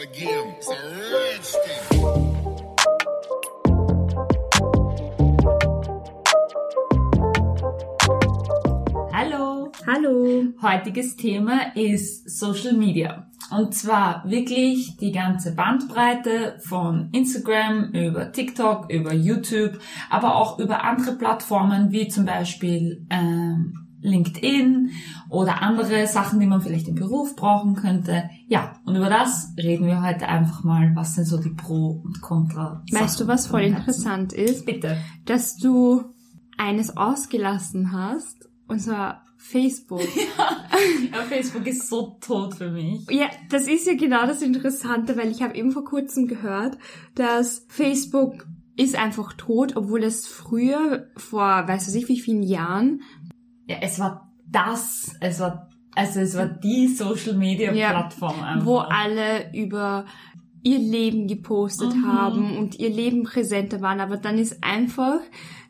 again. 0.00 0.54
It's 0.58 0.68
a. 0.68 1.90
Hallo! 9.12 9.70
Hallo. 9.86 10.44
Heutiges 10.62 11.16
Thema 11.16 11.74
ist 11.74 12.30
Social 12.30 12.72
Media. 12.72 13.26
Und 13.50 13.74
zwar 13.74 14.22
wirklich 14.24 14.96
die 14.98 15.12
ganze 15.12 15.54
Bandbreite 15.54 16.56
von 16.60 17.10
Instagram 17.12 17.90
über 17.92 18.32
TikTok, 18.32 18.90
über 18.90 19.12
YouTube, 19.12 19.80
aber 20.08 20.36
auch 20.36 20.58
über 20.58 20.84
andere 20.84 21.16
Plattformen 21.16 21.90
wie 21.90 22.08
zum 22.08 22.24
Beispiel 22.24 23.06
ähm, 23.10 23.89
LinkedIn 24.02 24.90
oder 25.28 25.62
andere 25.62 26.06
Sachen, 26.06 26.40
die 26.40 26.46
man 26.46 26.60
vielleicht 26.60 26.88
im 26.88 26.94
Beruf 26.94 27.36
brauchen 27.36 27.74
könnte. 27.74 28.30
Ja, 28.48 28.74
und 28.84 28.96
über 28.96 29.08
das 29.08 29.52
reden 29.56 29.86
wir 29.86 30.02
heute 30.02 30.26
einfach 30.28 30.64
mal. 30.64 30.92
Was 30.94 31.14
sind 31.14 31.26
so 31.26 31.38
die 31.38 31.50
Pro- 31.50 32.02
und 32.04 32.20
Contra? 32.20 32.82
Weißt 32.90 33.20
du, 33.20 33.26
was 33.26 33.46
voll 33.46 33.62
interessant 33.62 34.32
ist? 34.32 34.66
Bitte. 34.66 34.96
Dass 35.24 35.56
du 35.56 36.04
eines 36.56 36.96
ausgelassen 36.96 37.92
hast, 37.92 38.48
und 38.68 38.80
zwar 38.80 39.24
Facebook. 39.36 40.02
Ja, 41.12 41.22
Facebook 41.22 41.66
ist 41.66 41.88
so 41.88 42.16
tot 42.22 42.54
für 42.54 42.70
mich. 42.70 43.06
Ja, 43.10 43.26
das 43.50 43.68
ist 43.68 43.86
ja 43.86 43.94
genau 43.94 44.26
das 44.26 44.40
Interessante, 44.40 45.16
weil 45.18 45.30
ich 45.30 45.42
habe 45.42 45.54
eben 45.56 45.72
vor 45.72 45.84
kurzem 45.84 46.26
gehört, 46.26 46.78
dass 47.14 47.66
Facebook 47.68 48.46
ist 48.76 48.96
einfach 48.96 49.34
tot, 49.34 49.76
obwohl 49.76 50.02
es 50.02 50.26
früher, 50.26 51.08
vor 51.16 51.68
weiß 51.68 51.94
ich 51.94 52.08
wie 52.08 52.18
vielen 52.18 52.42
Jahren, 52.42 53.02
Ja, 53.70 53.76
es 53.82 53.98
war 54.00 54.32
das, 54.46 55.14
es 55.20 55.38
war, 55.40 55.68
also 55.94 56.20
es 56.20 56.36
war 56.36 56.46
die 56.46 56.88
Social 56.88 57.34
Media 57.36 57.72
Ja, 57.72 57.90
Plattform 57.90 58.42
einfach. 58.42 58.66
wo 58.66 58.78
alle 58.78 59.52
über 59.54 60.06
ihr 60.62 60.78
Leben 60.78 61.26
gepostet 61.28 61.94
Mhm. 61.94 62.06
haben 62.06 62.56
und 62.58 62.78
ihr 62.78 62.90
Leben 62.90 63.22
präsenter 63.22 63.80
waren, 63.80 64.00
aber 64.00 64.16
dann 64.16 64.38
ist 64.38 64.62
einfach 64.62 65.20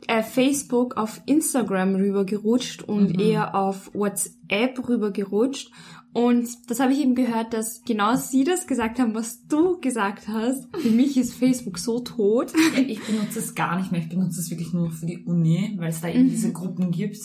äh, 0.08 0.22
Facebook 0.22 0.96
auf 0.96 1.20
Instagram 1.26 1.94
rübergerutscht 1.94 2.82
und 2.82 3.14
Mhm. 3.14 3.20
eher 3.20 3.54
auf 3.54 3.90
WhatsApp 3.94 4.88
rübergerutscht. 4.88 5.70
Und 6.12 6.48
das 6.68 6.80
habe 6.80 6.92
ich 6.92 7.00
eben 7.00 7.14
gehört, 7.14 7.52
dass 7.52 7.82
genau 7.84 8.16
sie 8.16 8.42
das 8.42 8.66
gesagt 8.66 8.98
haben, 8.98 9.14
was 9.14 9.46
du 9.46 9.78
gesagt 9.80 10.26
hast. 10.26 10.66
Für 10.76 10.90
mich 10.90 11.16
ist 11.16 11.34
Facebook 11.34 11.78
so 11.78 12.00
tot. 12.00 12.50
Ja, 12.74 12.82
ich 12.82 13.00
benutze 13.00 13.38
es 13.38 13.54
gar 13.54 13.78
nicht 13.78 13.92
mehr. 13.92 14.00
Ich 14.00 14.08
benutze 14.08 14.40
es 14.40 14.50
wirklich 14.50 14.72
nur 14.72 14.90
für 14.90 15.06
die 15.06 15.18
Uni, 15.24 15.76
weil 15.78 15.90
es 15.90 16.00
da 16.00 16.08
eben 16.08 16.24
Mhm. 16.24 16.30
diese 16.30 16.52
Gruppen 16.52 16.90
gibt. 16.90 17.18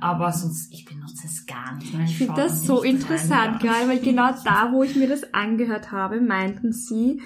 Aber 0.00 0.32
sonst, 0.32 0.72
ich 0.72 0.84
benutze 0.84 1.26
es 1.26 1.46
gar 1.46 1.76
nicht 1.76 1.94
mehr. 1.94 2.04
Ich 2.04 2.16
finde 2.18 2.34
das 2.34 2.64
so 2.66 2.82
interessant, 2.82 3.60
gerade 3.60 3.88
weil 3.88 4.00
genau 4.00 4.32
da, 4.44 4.70
wo 4.72 4.82
ich 4.82 4.96
mir 4.96 5.08
das 5.08 5.32
angehört 5.34 5.92
habe, 5.92 6.20
meinten 6.20 6.72
sie, 6.72 7.20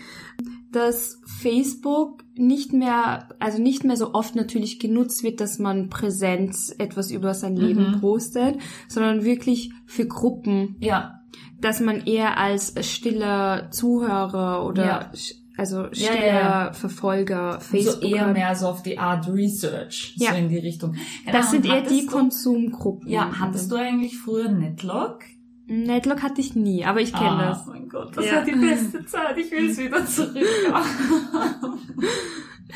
dass 0.70 1.20
Facebook 1.24 2.24
nicht 2.34 2.72
mehr, 2.72 3.28
also 3.38 3.60
nicht 3.60 3.84
mehr 3.84 3.96
so 3.96 4.12
oft 4.14 4.36
natürlich 4.36 4.78
genutzt 4.78 5.22
wird, 5.22 5.40
dass 5.40 5.58
man 5.58 5.88
Präsenz 5.88 6.74
etwas 6.78 7.10
über 7.10 7.34
sein 7.34 7.56
Leben 7.56 7.92
Mhm. 7.92 8.00
postet, 8.00 8.58
sondern 8.86 9.24
wirklich 9.24 9.72
für 9.86 10.06
Gruppen, 10.06 10.76
Ja, 10.80 11.20
dass 11.60 11.80
man 11.80 12.06
eher 12.06 12.36
als 12.38 12.74
stiller 12.86 13.70
Zuhörer 13.70 14.64
oder 14.66 14.84
Ja. 14.84 15.10
Also 15.58 15.88
stiller 15.92 16.26
ja, 16.26 16.64
ja. 16.66 16.72
Verfolger 16.72 17.58
so 17.60 17.76
Facebook 17.76 18.10
eher 18.10 18.26
hat. 18.26 18.32
mehr 18.32 18.54
so 18.54 18.66
auf 18.68 18.82
die 18.82 18.98
Art 18.98 19.28
Research, 19.28 20.14
Ja. 20.16 20.30
so 20.32 20.36
in 20.38 20.48
die 20.48 20.58
Richtung. 20.58 20.92
Genau, 20.92 21.36
Das 21.38 21.50
sind 21.50 21.66
eher 21.66 21.82
die 21.82 22.06
du- 22.06 22.12
Konsumgruppen. 22.12 23.08
Ja, 23.08 23.30
hattest 23.38 23.70
du 23.70 23.76
eigentlich 23.76 24.16
früher 24.18 24.48
Netlog? 24.50 25.18
Netlock 25.66 26.22
hatte 26.22 26.40
ich 26.40 26.54
nie, 26.54 26.84
aber 26.86 27.00
ich 27.02 27.12
kenne 27.12 27.28
ah, 27.30 27.48
das. 27.50 27.66
mein 27.66 27.88
Gott, 27.90 28.16
das 28.16 28.24
Ja. 28.24 28.36
war 28.36 28.44
die 28.44 28.52
beste 28.52 29.04
Zeit. 29.04 29.36
Ich 29.36 29.50
will 29.50 29.68
es 29.70 29.76
wieder 29.76 30.06
zurück. 30.06 30.34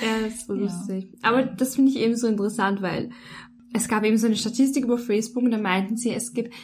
Ja, 0.02 0.20
das 0.24 0.34
ist 0.34 0.46
so 0.46 0.54
lustig. 0.54 1.12
Aber 1.22 1.42
das 1.44 1.74
finde 1.76 1.90
ich 1.90 1.98
eben 1.98 2.16
so 2.16 2.26
interessant, 2.26 2.80
weil 2.80 3.10
es 3.74 3.88
gab 3.88 4.04
eben 4.04 4.16
so 4.16 4.26
eine 4.26 4.36
Statistik 4.36 4.84
über 4.84 4.96
Facebook 4.98 5.42
und 5.44 5.50
da 5.50 5.58
meinten 5.58 5.96
sie, 5.98 6.10
es 6.12 6.32
gibt 6.32 6.54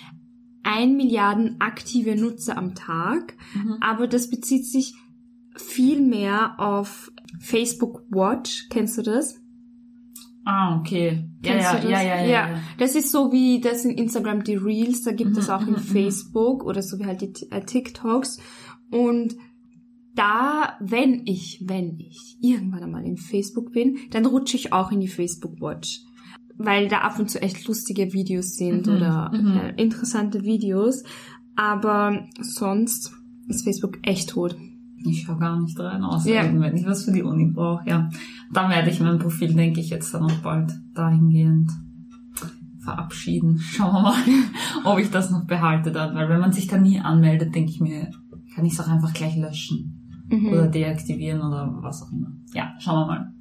ein 0.62 0.96
Milliarden 0.96 1.56
aktive 1.60 2.16
Nutzer 2.16 2.56
am 2.56 2.74
Tag, 2.74 3.34
Mhm. 3.54 3.76
aber 3.80 4.06
das 4.06 4.30
bezieht 4.30 4.66
sich 4.66 4.94
viel 5.60 6.00
mehr 6.00 6.58
auf 6.58 7.10
Facebook 7.40 8.04
Watch. 8.10 8.68
Kennst 8.70 8.98
du 8.98 9.02
das? 9.02 9.36
ah, 10.48 10.78
okay. 10.80 11.28
Ja, 11.44 11.52
Kennst 11.52 11.66
ja, 11.66 11.72
du 11.76 11.82
das? 11.82 11.90
ja, 11.90 12.02
ja, 12.02 12.20
ja, 12.22 12.26
ja. 12.26 12.60
Das 12.78 12.94
ist 12.94 13.12
so 13.12 13.30
wie 13.32 13.60
das 13.60 13.84
in 13.84 13.90
Instagram 13.98 14.44
die 14.44 14.54
Reels, 14.56 15.02
da 15.02 15.12
gibt 15.12 15.32
Mhm, 15.32 15.38
es 15.38 15.50
auch 15.50 15.60
mhm, 15.60 15.68
in 15.68 15.74
mhm. 15.74 15.78
Facebook 15.78 16.64
oder 16.64 16.80
so 16.82 16.98
wie 16.98 17.04
halt 17.04 17.20
die 17.20 17.50
äh, 17.50 17.60
TikToks. 17.60 18.38
Und 18.90 19.36
da, 20.14 20.78
wenn 20.80 21.26
ich, 21.26 21.62
wenn 21.66 21.98
ich 21.98 22.38
irgendwann 22.40 22.82
einmal 22.82 23.04
in 23.04 23.18
Facebook 23.18 23.72
bin, 23.72 23.98
dann 24.10 24.24
rutsche 24.24 24.56
ich 24.56 24.72
auch 24.72 24.90
in 24.90 25.00
die 25.00 25.08
Facebook 25.08 25.60
Watch. 25.60 26.00
Weil 26.56 26.88
da 26.88 27.00
ab 27.02 27.18
und 27.18 27.30
zu 27.30 27.40
echt 27.42 27.68
lustige 27.68 28.12
Videos 28.14 28.56
sind 28.56 28.86
Mhm, 28.86 28.96
oder 28.96 29.30
mhm. 29.32 29.56
äh, 29.58 29.82
interessante 29.82 30.44
Videos. 30.44 31.04
Aber 31.56 32.26
sonst 32.40 33.12
ist 33.48 33.64
Facebook 33.64 33.98
echt 34.02 34.30
tot. 34.30 34.56
Ich 35.04 35.22
schaue 35.22 35.38
gar 35.38 35.58
nicht 35.60 35.78
rein, 35.78 36.02
außer 36.02 36.28
Ja. 36.30 36.44
eben, 36.44 36.60
wenn 36.60 36.76
ich 36.76 36.86
was 36.86 37.04
für 37.04 37.12
die 37.12 37.22
Uni 37.22 37.50
brauche. 37.52 37.88
Ja, 37.88 38.08
dann 38.52 38.70
werde 38.70 38.90
ich 38.90 39.00
mein 39.00 39.18
Profil, 39.18 39.54
denke 39.54 39.80
ich, 39.80 39.90
jetzt 39.90 40.12
dann 40.12 40.24
auch 40.24 40.38
bald 40.42 40.72
dahingehend 40.94 41.70
verabschieden. 42.80 43.58
Schauen 43.60 43.92
wir 43.94 44.02
mal, 44.02 44.14
ob 44.84 44.98
ich 44.98 45.10
das 45.10 45.30
noch 45.30 45.46
behalte 45.46 45.92
dann. 45.92 46.14
Weil 46.14 46.28
wenn 46.28 46.40
man 46.40 46.52
sich 46.52 46.66
da 46.66 46.78
nie 46.78 47.00
anmeldet, 47.00 47.54
denke 47.54 47.70
ich 47.70 47.80
mir, 47.80 48.10
kann 48.54 48.64
ich 48.64 48.72
es 48.72 48.80
auch 48.80 48.88
einfach 48.88 49.12
gleich 49.12 49.36
löschen 49.36 49.94
Mhm. 50.30 50.48
oder 50.48 50.66
deaktivieren 50.68 51.40
oder 51.40 51.74
was 51.80 52.02
auch 52.02 52.12
immer. 52.12 52.32
Ja, 52.52 52.74
schauen 52.80 53.00
wir 53.00 53.06
mal. 53.06 53.32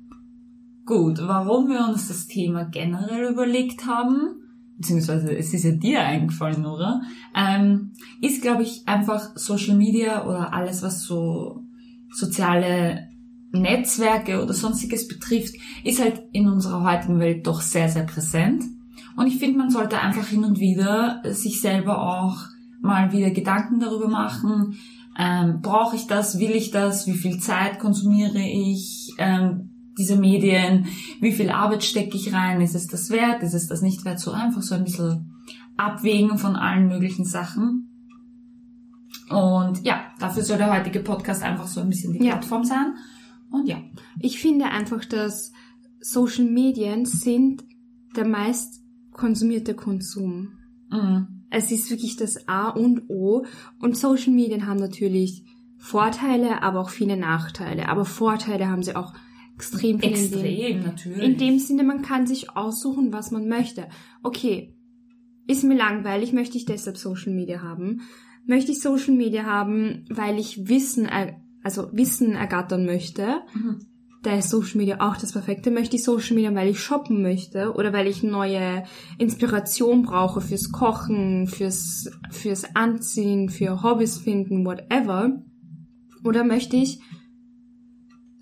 Gut, 0.85 1.19
warum 1.22 1.68
wir 1.68 1.85
uns 1.89 2.07
das 2.07 2.28
Thema 2.28 2.63
generell 2.63 3.29
überlegt 3.34 3.85
haben, 3.85 4.16
beziehungsweise 4.78 5.36
es 5.36 5.54
ist 5.54 5.64
ja 5.64 5.72
dir 5.72 6.02
eingefallen, 6.02 6.62
Nora, 6.62 7.02
ähm, 7.36 7.92
ist, 8.22 8.42
glaube 8.42 8.64
ich, 8.64 8.88
einfach 8.88 9.36
Social 9.36 9.76
Media 9.76 10.26
oder 10.26 10.54
alles, 10.54 10.84
was 10.84 11.04
so 11.04 11.64
soziale 12.10 13.10
Netzwerke 13.52 14.42
oder 14.42 14.54
sonstiges 14.54 15.08
betrifft, 15.08 15.56
ist 15.84 16.02
halt 16.02 16.22
in 16.32 16.48
unserer 16.48 16.84
heutigen 16.84 17.20
Welt 17.20 17.48
doch 17.48 17.62
sehr, 17.62 17.90
sehr 17.90 18.04
präsent. 18.04 18.64
Und 19.16 19.28
ich 19.28 19.38
finde, 19.38 19.58
man 19.58 19.72
sollte 19.72 20.00
einfach 20.00 20.28
hin 20.28 20.44
und 20.44 20.60
wieder 20.60 21.22
sich 21.26 21.60
selber 21.60 22.02
auch 22.02 22.38
mal 22.82 23.12
wieder 23.12 23.32
Gedanken 23.32 23.80
darüber 23.80 24.08
machen, 24.08 24.78
ähm, 25.18 25.62
brauche 25.62 25.96
ich 25.96 26.06
das, 26.06 26.40
will 26.40 26.52
ich 26.52 26.70
das, 26.70 27.08
wie 27.08 27.16
viel 27.16 27.40
Zeit 27.40 27.80
konsumiere 27.80 28.40
ich, 28.40 29.12
ähm, 29.18 29.67
diese 29.97 30.18
Medien, 30.18 30.88
wie 31.19 31.31
viel 31.31 31.50
Arbeit 31.50 31.84
stecke 31.84 32.16
ich 32.16 32.34
rein, 32.34 32.62
ist 32.62 32.75
es 32.75 32.88
das 32.88 33.09
wert, 33.09 33.44
ist 33.44 33.53
es 33.53 33.68
das 33.68 33.81
nicht 33.81 34.06
wert, 34.06 34.19
so 34.19 34.31
einfach 34.31 34.62
so 34.62 34.75
ein 34.75 34.84
bisschen 34.84 35.34
abwägen 35.75 36.38
von 36.38 36.56
allen 36.56 36.88
möglichen 36.88 37.25
Sachen. 37.25 37.90
Und 39.30 39.84
ja, 39.84 40.06
dafür 40.19 40.44
soll 40.44 40.57
der 40.57 40.74
heutige 40.74 41.00
Podcast 41.00 41.44
einfach 41.44 41.68
so 41.68 41.81
ein 41.81 41.90
bisschen 41.90 42.13
die 42.13 42.24
Ja. 42.24 42.34
Plattform 42.34 42.63
sein. 42.63 42.94
Und 43.52 43.68
ja. 43.68 43.78
Ich 44.19 44.40
finde 44.40 44.66
einfach, 44.66 45.06
dass 45.06 45.52
Social 46.00 46.46
Medien 46.46 47.06
sind 47.06 47.63
der 48.16 48.25
meist 48.25 48.81
konsumierte 49.12 49.74
Konsum. 49.74 50.53
Mhm. 50.90 51.46
Es 51.50 51.72
ist 51.72 51.90
wirklich 51.90 52.18
das 52.18 52.47
A 52.47 52.69
und 52.69 53.09
O. 53.09 53.46
Und 53.80 53.97
Social 53.97 54.34
Medien 54.34 54.68
haben 54.68 54.80
natürlich 54.80 55.44
Vorteile, 55.78 56.63
aber 56.63 56.81
auch 56.81 56.90
viele 56.90 57.18
Nachteile. 57.18 57.90
Aber 57.90 58.06
Vorteile 58.06 58.68
haben 58.68 58.84
sie 58.84 58.96
auch 58.96 59.13
extrem 59.57 60.00
viel. 60.00 60.09
in 60.09 60.13
dem- 60.13 60.13
Extrem, 60.13 60.84
natürlich. 60.84 61.23
In 61.23 61.38
dem 61.38 61.59
Sinne, 61.59 61.84
man 61.84 62.01
kann 62.01 62.28
sich 62.28 62.56
aussuchen, 62.56 63.12
was 63.12 63.31
man 63.31 63.47
möchte. 63.47 63.88
Okay, 64.23 64.75
ist 65.47 65.63
mir 65.63 65.75
langweilig, 65.78 66.31
möchte 66.34 66.57
ich 66.57 66.66
deshalb 66.66 66.97
Social 66.97 67.34
Media 67.34 67.62
haben? 67.62 68.01
Möchte 68.45 68.71
ich 68.71 68.80
Social 68.81 69.13
Media 69.15 69.44
haben, 69.44 70.06
weil 70.09 70.38
ich 70.39 70.68
Wissen, 70.69 71.07
also 71.63 71.89
Wissen 71.92 72.33
ergattern 72.33 72.86
möchte? 72.86 73.42
Mhm. 73.54 73.80
Da 74.24 74.38
ist 74.38 74.50
Social 74.50 74.77
Media 74.77 74.98
auch 75.00 75.15
das 75.18 75.31
Perfekte. 75.33 75.71
Möchte 75.71 75.95
ich 75.95 76.03
Social 76.03 76.36
Media, 76.36 76.53
weil 76.53 76.69
ich 76.69 76.80
shoppen 76.80 77.21
möchte 77.21 77.74
oder 77.74 77.94
weil 77.94 78.07
ich 78.07 78.24
neue 78.24 78.83
Inspiration 79.18 80.01
brauche 80.03 80.42
fürs 80.42 80.71
Kochen, 80.71 81.48
fürs, 81.48 82.10
fürs 82.31 82.75
Anziehen, 82.75 83.50
für 83.50 83.83
Hobbys 83.83 84.18
finden, 84.18 84.65
whatever? 84.65 85.42
Oder 86.25 86.44
möchte 86.44 86.75
ich 86.77 87.00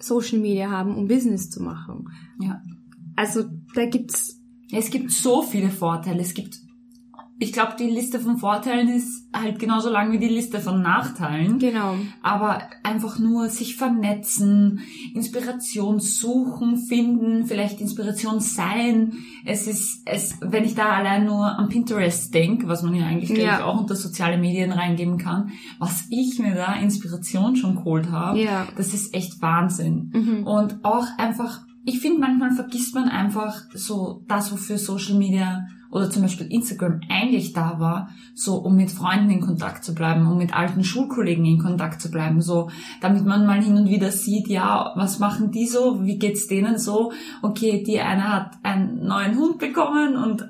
Social 0.05 0.39
Media 0.39 0.69
haben, 0.69 0.95
um 0.95 1.07
Business 1.07 1.49
zu 1.49 1.61
machen? 1.61 2.09
Ja. 2.39 2.61
Also 3.15 3.43
da 3.73 3.85
gibt's 3.85 4.39
Es 4.71 4.89
gibt 4.89 5.11
so 5.11 5.41
viele 5.41 5.69
Vorteile. 5.69 6.21
Es 6.21 6.33
gibt 6.33 6.64
ich 7.37 7.51
glaube, 7.51 7.73
die 7.77 7.89
Liste 7.89 8.19
von 8.19 8.37
Vorteilen 8.37 8.87
ist 8.87 9.27
halt 9.33 9.59
genauso 9.59 9.89
lang 9.89 10.11
wie 10.13 10.19
die 10.19 10.29
Liste 10.29 10.61
von 10.61 10.81
Nachteilen. 10.81 11.59
Genau. 11.59 11.95
Aber 12.21 12.61
einfach 12.83 13.19
nur 13.19 13.49
sich 13.49 13.75
vernetzen, 13.75 14.79
Inspiration 15.13 15.99
suchen, 15.99 16.77
finden, 16.77 17.45
vielleicht 17.45 17.81
Inspiration 17.81 18.39
sein. 18.39 19.13
Es 19.45 19.67
ist, 19.67 20.03
es, 20.05 20.37
wenn 20.41 20.63
ich 20.63 20.75
da 20.75 20.91
allein 20.91 21.25
nur 21.25 21.45
an 21.45 21.67
Pinterest 21.67 22.33
denke, 22.33 22.67
was 22.69 22.83
man 22.83 22.95
ja 22.95 23.05
eigentlich 23.05 23.37
Ja. 23.37 23.57
ich, 23.57 23.63
auch 23.63 23.81
unter 23.81 23.95
soziale 23.95 24.37
Medien 24.37 24.71
reingeben 24.71 25.17
kann, 25.17 25.51
was 25.79 26.05
ich 26.09 26.39
mir 26.39 26.55
da 26.55 26.73
Inspiration 26.75 27.55
schon 27.57 27.75
geholt 27.75 28.09
habe, 28.11 28.39
Ja. 28.41 28.67
das 28.77 28.93
ist 28.93 29.13
echt 29.13 29.41
Wahnsinn. 29.41 30.11
Mhm. 30.13 30.47
Und 30.47 30.85
auch 30.85 31.05
einfach, 31.17 31.61
ich 31.83 31.99
finde, 31.99 32.19
manchmal 32.19 32.51
vergisst 32.51 32.95
man 32.95 33.09
einfach 33.09 33.63
so 33.73 34.23
das, 34.27 34.51
wofür 34.53 34.77
Social 34.77 35.15
Media 35.17 35.67
oder 35.95 36.09
zum 36.09 36.23
Beispiel 36.23 36.47
Instagram 36.47 36.99
eigentlich 37.09 37.53
da 37.53 37.79
war, 37.79 38.09
so 38.33 38.55
um 38.57 38.75
mit 38.75 38.91
Freunden 38.91 39.29
in 39.29 39.39
Kontakt 39.39 39.85
zu 39.85 39.95
bleiben, 39.95 40.27
um 40.29 40.37
mit 40.37 40.53
alten 40.53 40.83
Schulkollegen 40.83 41.45
in 41.45 41.57
Kontakt 41.57 42.01
zu 42.01 42.11
bleiben, 42.11 42.41
so 42.41 42.69
damit 42.99 43.25
man 43.25 43.45
mal 43.45 43.63
hin 43.63 43.77
und 43.77 43.89
wieder 43.89 44.11
sieht, 44.11 44.49
ja, 44.49 44.91
was 44.97 45.19
machen 45.19 45.51
die 45.51 45.65
so, 45.65 46.03
wie 46.03 46.19
geht's 46.19 46.47
denen 46.47 46.77
so, 46.77 47.13
okay, 47.41 47.81
die 47.81 48.01
eine 48.01 48.23
hat 48.23 48.57
einen 48.61 49.05
neuen 49.05 49.37
Hund 49.37 49.57
bekommen 49.57 50.17
und 50.17 50.45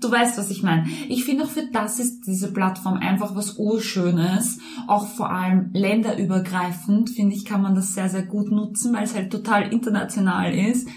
du 0.00 0.10
weißt, 0.10 0.38
was 0.38 0.50
ich 0.50 0.62
meine. 0.62 0.86
Ich 1.10 1.26
finde 1.26 1.44
auch 1.44 1.50
für 1.50 1.68
das 1.70 1.98
ist 1.98 2.26
diese 2.26 2.50
Plattform 2.50 2.94
einfach 2.94 3.36
was 3.36 3.58
Urschönes. 3.58 4.58
Auch 4.86 5.06
vor 5.06 5.30
allem 5.30 5.68
länderübergreifend, 5.74 7.10
finde 7.10 7.36
ich, 7.36 7.44
kann 7.44 7.60
man 7.60 7.74
das 7.74 7.94
sehr, 7.94 8.08
sehr 8.08 8.22
gut 8.22 8.50
nutzen, 8.50 8.94
weil 8.94 9.04
es 9.04 9.14
halt 9.14 9.30
total 9.30 9.70
international 9.70 10.54
ist. 10.54 10.88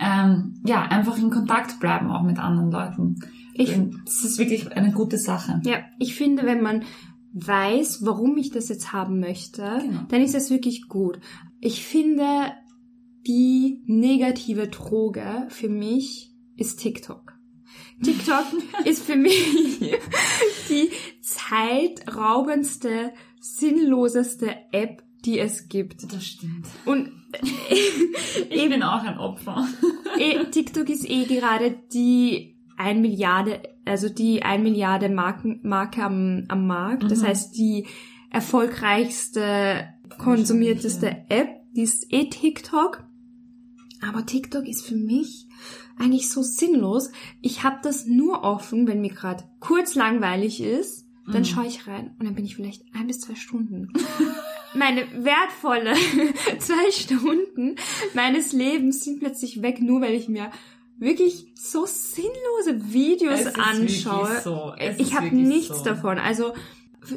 Ähm, 0.00 0.54
ja, 0.64 0.82
einfach 0.82 1.18
in 1.18 1.30
Kontakt 1.30 1.80
bleiben 1.80 2.10
auch 2.10 2.22
mit 2.22 2.38
anderen 2.38 2.70
Leuten. 2.70 3.20
Ich- 3.54 3.76
das 4.04 4.24
ist 4.24 4.38
wirklich 4.38 4.70
eine 4.76 4.92
gute 4.92 5.18
Sache. 5.18 5.60
Ja, 5.64 5.78
ich 5.98 6.14
finde, 6.14 6.44
wenn 6.44 6.62
man 6.62 6.84
weiß, 7.32 8.04
warum 8.06 8.36
ich 8.38 8.50
das 8.50 8.68
jetzt 8.68 8.92
haben 8.92 9.18
möchte, 9.20 9.62
Genau. 9.82 10.00
dann 10.08 10.22
ist 10.22 10.34
das 10.34 10.50
wirklich 10.50 10.88
gut. 10.88 11.18
Ich 11.60 11.84
finde, 11.84 12.24
die 13.26 13.82
negative 13.86 14.68
Droge 14.68 15.46
für 15.50 15.68
mich 15.68 16.32
ist 16.56 16.78
TikTok. 16.80 17.32
TikTok 18.02 18.44
ist 18.84 19.02
für 19.04 19.16
mich 19.16 19.80
die 20.70 20.90
zeitraubendste, 21.20 23.12
sinnloseste 23.40 24.54
App, 24.72 25.02
die 25.28 25.38
es 25.38 25.68
gibt. 25.68 26.12
Das 26.12 26.24
stimmt. 26.26 26.66
Und 26.84 27.12
Ich 28.50 28.68
bin 28.68 28.82
auch 28.82 29.02
ein 29.04 29.18
Opfer. 29.18 29.66
eh, 30.18 30.44
TikTok 30.50 30.88
ist 30.88 31.08
eh 31.08 31.24
gerade 31.24 31.76
die 31.92 32.56
ein 32.76 33.00
Milliarde, 33.02 33.60
also 33.84 34.08
die 34.08 34.42
ein 34.42 34.62
Milliarde 34.62 35.08
Marken, 35.08 35.60
Marke 35.62 36.02
am, 36.04 36.44
am 36.48 36.66
Markt. 36.66 37.10
Das 37.10 37.20
Mhm. 37.22 37.26
heißt, 37.26 37.56
die 37.56 37.86
erfolgreichste, 38.30 39.88
konsumierteste 40.18 41.24
App, 41.28 41.48
die 41.74 41.82
ist 41.82 42.06
eh 42.12 42.28
TikTok. 42.30 43.04
Aber 44.00 44.24
TikTok 44.24 44.66
ist 44.66 44.86
für 44.86 44.94
mich 44.96 45.46
eigentlich 45.98 46.30
so 46.30 46.42
sinnlos. 46.42 47.10
Ich 47.42 47.64
habe 47.64 47.78
das 47.82 48.06
nur 48.06 48.44
offen, 48.44 48.86
wenn 48.86 49.00
mir 49.00 49.10
gerade 49.10 49.44
kurz 49.60 49.94
langweilig 49.96 50.60
ist. 50.62 51.04
Dann 51.26 51.42
Mhm. 51.42 51.44
schaue 51.46 51.66
ich 51.66 51.86
rein 51.86 52.14
und 52.18 52.24
dann 52.26 52.34
bin 52.34 52.44
ich 52.46 52.54
vielleicht 52.56 52.84
ein 52.94 53.06
bis 53.08 53.20
zwei 53.20 53.34
Stunden. 53.34 53.88
Meine 54.74 55.06
wertvolle 55.24 55.94
zwei 56.58 56.90
Stunden 56.90 57.76
meines 58.14 58.52
Lebens 58.52 59.04
sind 59.04 59.20
plötzlich 59.20 59.62
weg, 59.62 59.80
nur 59.80 60.00
weil 60.00 60.14
ich 60.14 60.28
mir 60.28 60.50
wirklich 60.98 61.52
so 61.54 61.86
sinnlose 61.86 62.92
Videos 62.92 63.46
anschaue. 63.46 64.40
so. 64.42 64.72
Ich 64.98 65.14
habe 65.14 65.34
nichts 65.34 65.78
so. 65.78 65.84
davon. 65.84 66.18
Also 66.18 66.52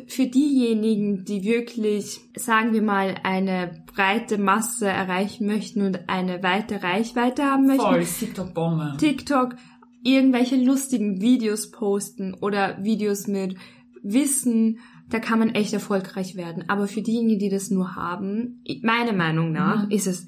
für 0.07 0.27
diejenigen, 0.27 1.25
die 1.25 1.43
wirklich, 1.43 2.21
sagen 2.35 2.73
wir 2.73 2.81
mal, 2.81 3.15
eine 3.23 3.83
breite 3.93 4.37
Masse 4.37 4.87
erreichen 4.87 5.47
möchten 5.47 5.81
und 5.81 6.07
eine 6.07 6.43
weite 6.43 6.81
Reichweite 6.81 7.43
haben 7.43 7.65
möchten, 7.65 7.83
Voll, 7.83 8.05
TikTok-Bombe. 8.05 8.95
TikTok 8.97 9.55
irgendwelche 10.03 10.55
lustigen 10.55 11.21
Videos 11.21 11.71
posten 11.71 12.33
oder 12.33 12.83
Videos 12.83 13.27
mit 13.27 13.55
Wissen, 14.03 14.79
da 15.11 15.19
kann 15.19 15.39
man 15.39 15.49
echt 15.49 15.73
erfolgreich 15.73 16.35
werden. 16.35 16.63
Aber 16.67 16.87
für 16.87 17.01
diejenigen, 17.01 17.39
die 17.39 17.49
das 17.49 17.69
nur 17.69 17.95
haben, 17.95 18.63
meiner 18.81 19.13
Meinung 19.13 19.51
nach, 19.51 19.85
Mhm. 19.85 19.91
ist 19.91 20.07
es 20.07 20.25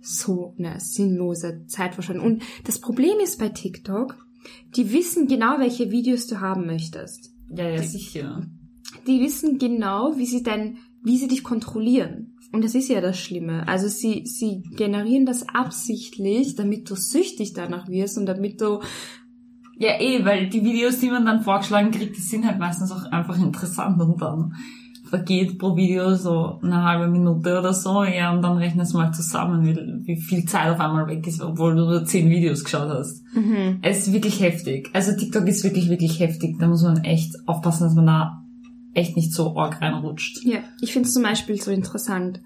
so 0.00 0.54
eine 0.58 0.78
sinnlose 0.78 1.64
Zeitverschwendung. 1.66 2.24
Und 2.26 2.42
das 2.64 2.78
Problem 2.80 3.18
ist 3.22 3.38
bei 3.40 3.48
TikTok, 3.48 4.16
die 4.76 4.92
wissen 4.92 5.26
genau, 5.26 5.58
welche 5.58 5.90
Videos 5.90 6.28
du 6.28 6.40
haben 6.40 6.66
möchtest. 6.66 7.32
Ja, 7.50 7.68
ja, 7.68 7.82
sicher. 7.82 8.46
Die 9.06 9.20
wissen 9.20 9.58
genau, 9.58 10.16
wie 10.16 10.26
sie 10.26 10.42
dein, 10.42 10.78
wie 11.02 11.16
sie 11.16 11.28
dich 11.28 11.42
kontrollieren. 11.42 12.36
Und 12.52 12.62
das 12.62 12.74
ist 12.76 12.88
ja 12.88 13.00
das 13.00 13.18
Schlimme. 13.18 13.66
Also 13.66 13.88
sie, 13.88 14.22
sie 14.24 14.62
generieren 14.76 15.26
das 15.26 15.48
absichtlich, 15.48 16.54
damit 16.54 16.88
du 16.88 16.94
süchtig 16.94 17.52
danach 17.54 17.88
wirst 17.88 18.16
und 18.18 18.26
damit 18.26 18.60
du 18.60 18.80
Ja, 19.78 20.00
eh, 20.00 20.24
weil 20.24 20.48
die 20.48 20.64
Videos, 20.64 20.98
die 21.00 21.10
man 21.10 21.26
dann 21.26 21.42
vorgeschlagen 21.42 21.90
kriegt, 21.90 22.16
die 22.16 22.22
sind 22.22 22.46
halt 22.46 22.58
meistens 22.58 22.90
auch 22.90 23.04
einfach 23.12 23.38
interessant 23.38 24.00
und 24.00 24.20
dann 24.20 24.54
vergeht 25.04 25.58
pro 25.58 25.76
Video 25.76 26.14
so 26.16 26.58
eine 26.62 26.82
halbe 26.82 27.08
Minute 27.08 27.58
oder 27.58 27.72
so, 27.72 28.02
ja, 28.02 28.32
und 28.32 28.42
dann 28.42 28.56
rechnest 28.56 28.92
du 28.92 28.98
mal 28.98 29.12
zusammen, 29.12 29.64
wie, 29.64 29.76
wie 30.06 30.20
viel 30.20 30.44
Zeit 30.46 30.68
auf 30.72 30.80
einmal 30.80 31.06
weg 31.06 31.26
ist, 31.26 31.40
obwohl 31.40 31.76
du 31.76 31.84
nur 31.84 32.04
zehn 32.04 32.28
Videos 32.28 32.64
geschaut 32.64 32.88
hast. 32.88 33.22
Es 33.82 34.06
ist 34.06 34.12
wirklich 34.12 34.40
heftig. 34.40 34.90
Also 34.92 35.12
TikTok 35.16 35.46
ist 35.46 35.62
wirklich, 35.62 35.88
wirklich 35.88 36.18
heftig. 36.20 36.58
Da 36.58 36.66
muss 36.66 36.82
man 36.82 37.04
echt 37.04 37.36
aufpassen, 37.46 37.84
dass 37.84 37.94
man 37.94 38.06
da 38.06 38.42
echt 38.94 39.14
nicht 39.14 39.32
so 39.32 39.56
arg 39.56 39.80
reinrutscht. 39.80 40.42
Ja, 40.44 40.58
ich 40.80 40.92
finde 40.92 41.06
es 41.06 41.14
zum 41.14 41.22
Beispiel 41.22 41.60
so 41.60 41.70
interessant, 41.70 42.40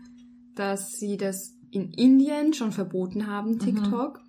dass 0.54 0.98
sie 0.98 1.16
das 1.16 1.56
in 1.70 1.90
Indien 1.92 2.52
schon 2.52 2.72
verboten 2.72 3.26
haben, 3.26 3.58
TikTok. 3.58 4.20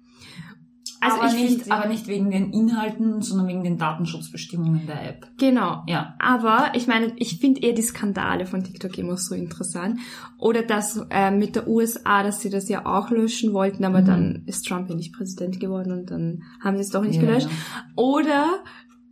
Also 1.04 1.18
aber, 1.20 1.28
ich 1.34 1.34
nicht, 1.58 1.72
aber 1.72 1.88
nicht 1.88 2.08
wegen 2.08 2.30
den 2.32 2.54
Inhalten, 2.54 3.22
sondern 3.22 3.48
wegen 3.48 3.64
den 3.64 3.78
Datenschutzbestimmungen 3.78 4.86
der 4.86 5.10
App. 5.10 5.28
Genau. 5.40 5.84
Ja. 5.88 6.16
Aber 6.20 6.72
ich 6.76 6.86
meine, 6.88 7.12
ich 7.16 7.40
finde 7.40 7.62
eher 7.62 7.74
die 7.74 7.82
Skandale 7.82 8.46
von 8.46 8.64
TikTok 8.64 8.98
immer 8.98 9.18
so 9.18 9.34
interessant. 9.34 10.00
Oder 10.38 10.62
das 10.62 11.04
äh, 11.10 11.32
mit 11.32 11.56
der 11.56 11.68
USA, 11.68 12.22
dass 12.24 12.42
sie 12.42 12.50
das 12.52 12.70
ja 12.70 12.86
auch 12.86 13.10
löschen 13.10 13.52
wollten, 13.54 13.84
aber 13.84 14.02
Mhm. 14.02 14.06
dann 14.06 14.44
ist 14.46 14.68
Trump 14.68 14.90
ja 14.90 14.96
nicht 14.96 15.14
Präsident 15.14 15.60
geworden 15.60 15.92
und 15.92 16.12
dann 16.12 16.44
haben 16.64 16.78
sie 16.78 16.84
es 16.84 16.90
doch 16.92 17.04
nicht 17.04 17.16
Ja, 17.22 17.28
gelöscht. 17.28 17.48
ja. 17.50 17.84
Oder 17.96 18.48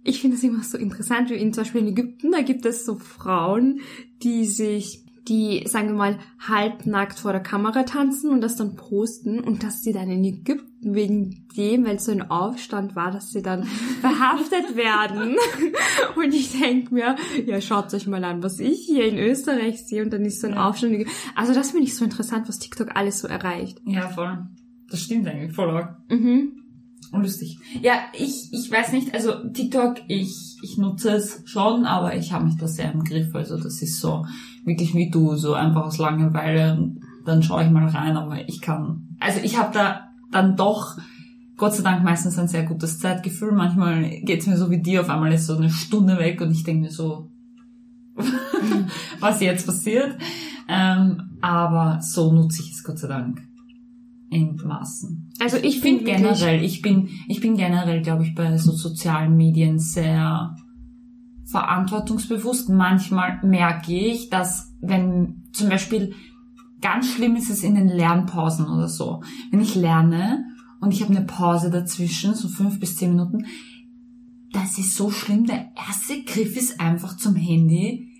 ich 0.04 0.22
finde 0.22 0.38
es 0.38 0.44
immer 0.44 0.64
so 0.64 0.78
interessant, 0.78 1.30
wie 1.30 1.36
in 1.36 1.54
zum 1.54 1.64
Beispiel 1.64 1.82
in 1.82 1.88
Ägypten, 1.90 2.32
da 2.32 2.42
gibt 2.42 2.66
es 2.66 2.86
so 2.86 2.96
Frauen, 2.96 3.80
die 4.24 4.46
sich, 4.46 5.06
die, 5.30 5.64
sagen 5.68 5.90
wir 5.90 5.96
mal, 5.96 6.20
halbnackt 6.40 7.20
vor 7.20 7.32
der 7.32 7.42
Kamera 7.42 7.84
tanzen 7.84 8.32
und 8.32 8.42
das 8.42 8.56
dann 8.56 8.76
posten 8.76 9.40
und 9.40 9.64
dass 9.64 9.82
sie 9.84 9.94
dann 9.94 10.10
in 10.10 10.24
Ägypten 10.24 10.96
wegen 10.96 11.48
dem, 11.56 11.86
weil 11.86 12.00
so 12.00 12.12
ein 12.12 12.30
Aufstand 12.30 12.96
war, 12.96 13.12
dass 13.12 13.32
sie 13.32 13.42
dann 13.42 13.64
verhaftet 14.02 14.76
werden. 14.76 15.36
Und 16.16 16.34
ich 16.34 16.58
denk 16.60 16.92
mir, 16.92 17.16
ja, 17.46 17.60
schaut 17.62 17.94
euch 17.94 18.08
mal 18.08 18.24
an, 18.24 18.42
was 18.44 18.60
ich 18.60 18.86
hier 18.86 19.06
in 19.06 19.18
Österreich 19.18 19.86
sehe 19.86 20.04
und 20.04 20.12
dann 20.12 20.24
ist 20.26 20.42
so 20.42 20.48
ein 20.48 20.54
Ja. 20.54 20.68
Aufstand. 20.70 21.06
Also 21.36 21.54
das 21.54 21.72
finde 21.72 21.86
ich 21.86 21.96
so 21.96 22.04
interessant, 22.06 22.48
was 22.48 22.60
TikTok 22.60 22.96
alles 22.96 23.20
so 23.20 23.28
erreicht. 23.28 23.82
Ja, 23.86 24.08
voll. 24.10 24.48
Das 24.90 25.02
stimmt 25.02 25.28
eigentlich, 25.28 25.54
voll 25.54 25.70
arg. 25.70 25.98
Mhm. 26.10 26.64
Lustig. 27.12 27.58
Ja, 27.82 27.94
ich, 28.14 28.50
ich 28.52 28.72
weiß 28.72 28.92
nicht, 28.94 29.14
also 29.14 29.50
TikTok, 29.50 29.96
ich, 30.08 30.58
ich 30.62 30.78
nutze 30.78 31.12
es 31.12 31.42
schon, 31.46 31.86
aber 31.86 32.16
ich 32.16 32.32
habe 32.32 32.46
mich 32.46 32.58
da 32.58 32.68
sehr 32.68 32.92
im 32.92 33.04
Griff. 33.04 33.34
Also 33.34 33.58
das 33.58 33.82
ist 33.82 34.00
so 34.00 34.26
wirklich 34.64 34.94
wie 34.94 35.10
du, 35.10 35.36
so 35.36 35.54
einfach 35.54 35.86
aus 35.86 35.98
Langeweile. 35.98 36.92
Dann 37.26 37.44
schaue 37.44 37.64
ich 37.64 37.72
mal 37.72 37.88
rein, 37.88 38.16
aber 38.16 38.48
ich 38.48 38.62
kann. 38.62 39.16
Also 39.20 39.40
ich 39.44 39.58
habe 39.58 39.74
da 39.74 40.10
dann 40.32 40.56
doch 40.56 40.98
Gott 41.58 41.74
sei 41.74 41.84
Dank 41.84 42.04
meistens 42.04 42.38
ein 42.38 42.48
sehr 42.48 42.64
gutes 42.64 43.00
Zeitgefühl. 43.00 43.52
Manchmal 43.52 44.22
geht's 44.22 44.46
mir 44.46 44.58
so 44.58 44.70
wie 44.70 44.82
dir, 44.82 45.02
auf 45.02 45.10
einmal 45.10 45.34
ist 45.34 45.48
so 45.48 45.58
eine 45.58 45.70
Stunde 45.70 46.18
weg 46.20 46.42
und 46.42 46.52
ich 46.52 46.64
denke 46.64 46.84
mir 46.84 46.92
so, 46.92 47.32
was 49.20 49.42
jetzt 49.42 49.66
passiert. 49.66 50.16
Ähm, 50.68 51.38
aber 51.42 52.00
so 52.02 52.32
nutze 52.32 52.62
ich 52.62 52.72
es 52.72 52.84
Gott 52.84 53.00
sei 53.00 53.08
Dank 53.08 53.49
in 54.30 54.56
Maßen. 54.56 55.32
Also 55.40 55.58
ich, 55.58 55.78
Ich 55.78 55.82
bin 55.82 56.04
generell, 56.04 56.64
ich 56.64 56.82
bin, 56.82 57.10
ich 57.28 57.42
bin 57.42 57.56
generell, 57.56 58.02
glaube 58.02 58.24
ich, 58.24 58.36
bei 58.36 58.58
so 58.58 58.72
sozialen 58.72 59.36
Medien 59.36 59.80
sehr 59.80 60.56
verantwortungsbewusst. 61.46 62.70
Manchmal 62.70 63.40
merke 63.44 63.94
ich, 63.94 64.30
dass 64.30 64.76
wenn 64.82 65.44
zum 65.52 65.70
Beispiel 65.70 66.14
ganz 66.82 67.12
schlimm 67.12 67.36
ist 67.36 67.50
es 67.50 67.64
in 67.64 67.76
den 67.76 67.88
Lernpausen 67.88 68.68
oder 68.68 68.88
so. 68.88 69.22
Wenn 69.52 69.62
ich 69.62 69.76
lerne 69.76 70.46
und 70.80 70.94
ich 70.94 71.02
habe 71.02 71.16
eine 71.16 71.26
Pause 71.26 71.70
dazwischen, 71.70 72.36
so 72.36 72.48
fünf 72.48 72.80
bis 72.80 72.96
zehn 72.96 73.12
Minuten, 73.12 73.46
das 74.52 74.78
ist 74.78 74.96
so 74.96 75.12
schlimm. 75.12 75.46
Der 75.46 75.72
erste 75.76 76.24
Griff 76.24 76.56
ist 76.56 76.80
einfach 76.80 77.18
zum 77.18 77.36
Handy, 77.36 78.12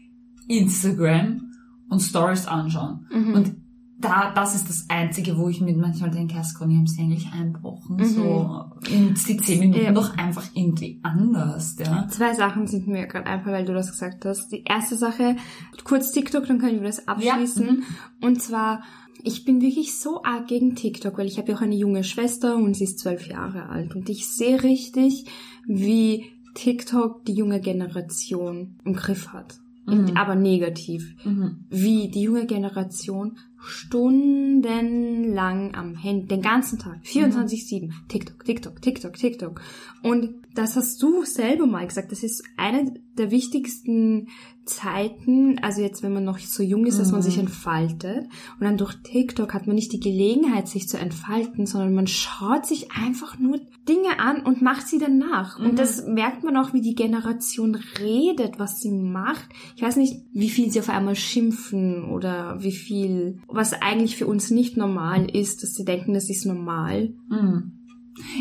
Instagram 0.48 1.52
und 1.90 2.02
Stories 2.02 2.48
anschauen. 2.48 3.06
Mhm. 3.12 3.34
Und 3.34 3.56
da, 4.00 4.32
das 4.34 4.56
ist 4.56 4.70
das 4.70 4.86
Einzige, 4.90 5.38
wo 5.38 5.50
ich 5.50 5.60
mir 5.62 5.76
manchmal 5.76 6.10
denke, 6.10 6.36
Herr 6.36 6.44
Scotty, 6.44 6.74
haben 6.74 6.88
sie 6.88 7.02
eigentlich 7.02 7.28
einbrochen? 7.34 8.04
So, 8.06 8.66
nutzt 8.90 9.28
die 9.28 9.38
zehn 9.38 9.60
Minuten 9.60 9.84
Ja. 9.84 9.92
doch 9.92 10.18
einfach 10.18 10.46
irgendwie 10.54 11.00
anders, 11.04 11.76
ja. 11.80 12.08
Zwei 12.08 12.34
Sachen 12.34 12.68
sind 12.68 12.88
mir 12.88 13.08
gerade 13.08 13.26
einfach, 13.26 13.52
weil 13.52 13.66
du 13.66 13.74
das 13.74 13.92
gesagt 13.92 14.24
hast. 14.26 14.52
Die 14.52 14.64
erste 14.64 14.96
Sache, 14.96 15.36
kurz 15.84 16.12
TikTok, 16.12 16.48
dann 16.48 16.60
können 16.60 16.80
wir 16.80 16.88
das 16.88 17.08
abschließen. 17.08 17.84
Und 18.22 18.42
zwar, 18.42 18.84
ich 19.22 19.44
bin 19.44 19.62
wirklich 19.62 20.00
so 20.00 20.24
arg 20.24 20.48
gegen 20.48 20.76
TikTok, 20.76 21.18
weil 21.18 21.28
ich 21.28 21.38
habe 21.38 21.52
ja 21.52 21.58
auch 21.58 21.62
eine 21.62 21.76
junge 21.76 22.06
Schwester 22.06 22.56
und 22.56 22.76
sie 22.76 22.86
ist 22.86 23.00
zwölf 23.00 23.28
Jahre 23.28 23.68
alt. 23.68 23.96
Und 23.96 24.08
ich 24.08 24.28
sehe 24.30 24.64
richtig, 24.64 25.26
wie 25.68 26.26
TikTok 26.56 27.26
die 27.26 27.34
junge 27.34 27.60
Generation 27.60 28.78
im 28.86 28.94
Griff 28.94 29.34
hat. 29.34 29.60
Mhm. 29.86 30.16
Aber 30.16 30.36
negativ. 30.36 31.16
Mhm. 31.26 31.66
Wie 31.70 32.10
die 32.10 32.22
junge 32.22 32.46
Generation 32.46 33.38
stundenlang 33.62 35.76
am 35.76 35.96
Handy, 35.96 36.28
den 36.28 36.42
ganzen 36.42 36.80
Tag, 36.80 37.00
24-7, 37.04 37.92
TikTok, 38.08 38.46
TikTok, 38.46 38.82
TikTok, 38.82 39.14
TikTok. 39.14 39.62
Und 40.04 40.36
das 40.56 40.76
hast 40.76 41.02
du 41.02 41.24
selber 41.26 41.66
mal 41.68 41.88
gesagt, 41.88 42.12
das 42.12 42.24
ist 42.24 42.44
eine 42.58 42.94
der 43.18 43.32
wichtigsten 43.32 44.28
Zeiten, 44.66 45.58
also 45.60 45.82
jetzt, 45.82 46.04
wenn 46.04 46.14
man 46.14 46.24
noch 46.24 46.38
so 46.38 46.62
jung 46.62 46.86
ist, 46.86 47.00
dass 47.00 47.12
man 47.12 47.22
Mhm. 47.22 47.26
sich 47.26 47.38
entfaltet. 47.40 48.26
Und 48.26 48.62
dann 48.62 48.78
durch 48.78 48.94
TikTok 49.04 49.54
hat 49.54 49.66
man 49.68 49.76
nicht 49.76 49.92
die 49.94 50.00
Gelegenheit, 50.00 50.68
sich 50.68 50.88
zu 50.88 50.98
entfalten, 50.98 51.66
sondern 51.66 51.94
man 51.96 52.06
schaut 52.08 52.66
sich 52.68 52.92
einfach 52.92 53.40
nur 53.40 53.60
Dinge 53.88 54.20
an 54.20 54.44
und 54.44 54.62
macht 54.62 54.88
sie 54.88 55.00
dann 55.00 55.18
nach. 55.18 55.58
Mhm. 55.58 55.66
Und 55.66 55.80
das 55.80 56.06
merkt 56.06 56.44
man 56.44 56.56
auch, 56.56 56.72
wie 56.74 56.82
die 56.82 56.94
Generation 56.94 57.76
redet, 58.00 58.60
was 58.60 58.80
sie 58.80 58.92
macht. 58.92 59.50
Ich 59.76 59.82
weiß 59.82 59.96
nicht, 59.96 60.22
wie 60.34 60.50
viel 60.50 60.70
sie 60.72 60.80
auf 60.80 60.90
einmal 60.90 61.16
schimpfen 61.16 62.06
oder 62.06 62.62
wie 62.62 62.72
viel, 62.72 63.40
was 63.52 63.74
eigentlich 63.74 64.16
für 64.16 64.28
uns 64.28 64.52
nicht 64.52 64.78
normal 64.78 65.30
ist, 65.30 65.64
dass 65.64 65.74
sie 65.74 65.86
denken, 65.86 66.14
das 66.14 66.30
ist 66.30 66.46
normal. 66.46 67.14
Mhm. 67.30 67.74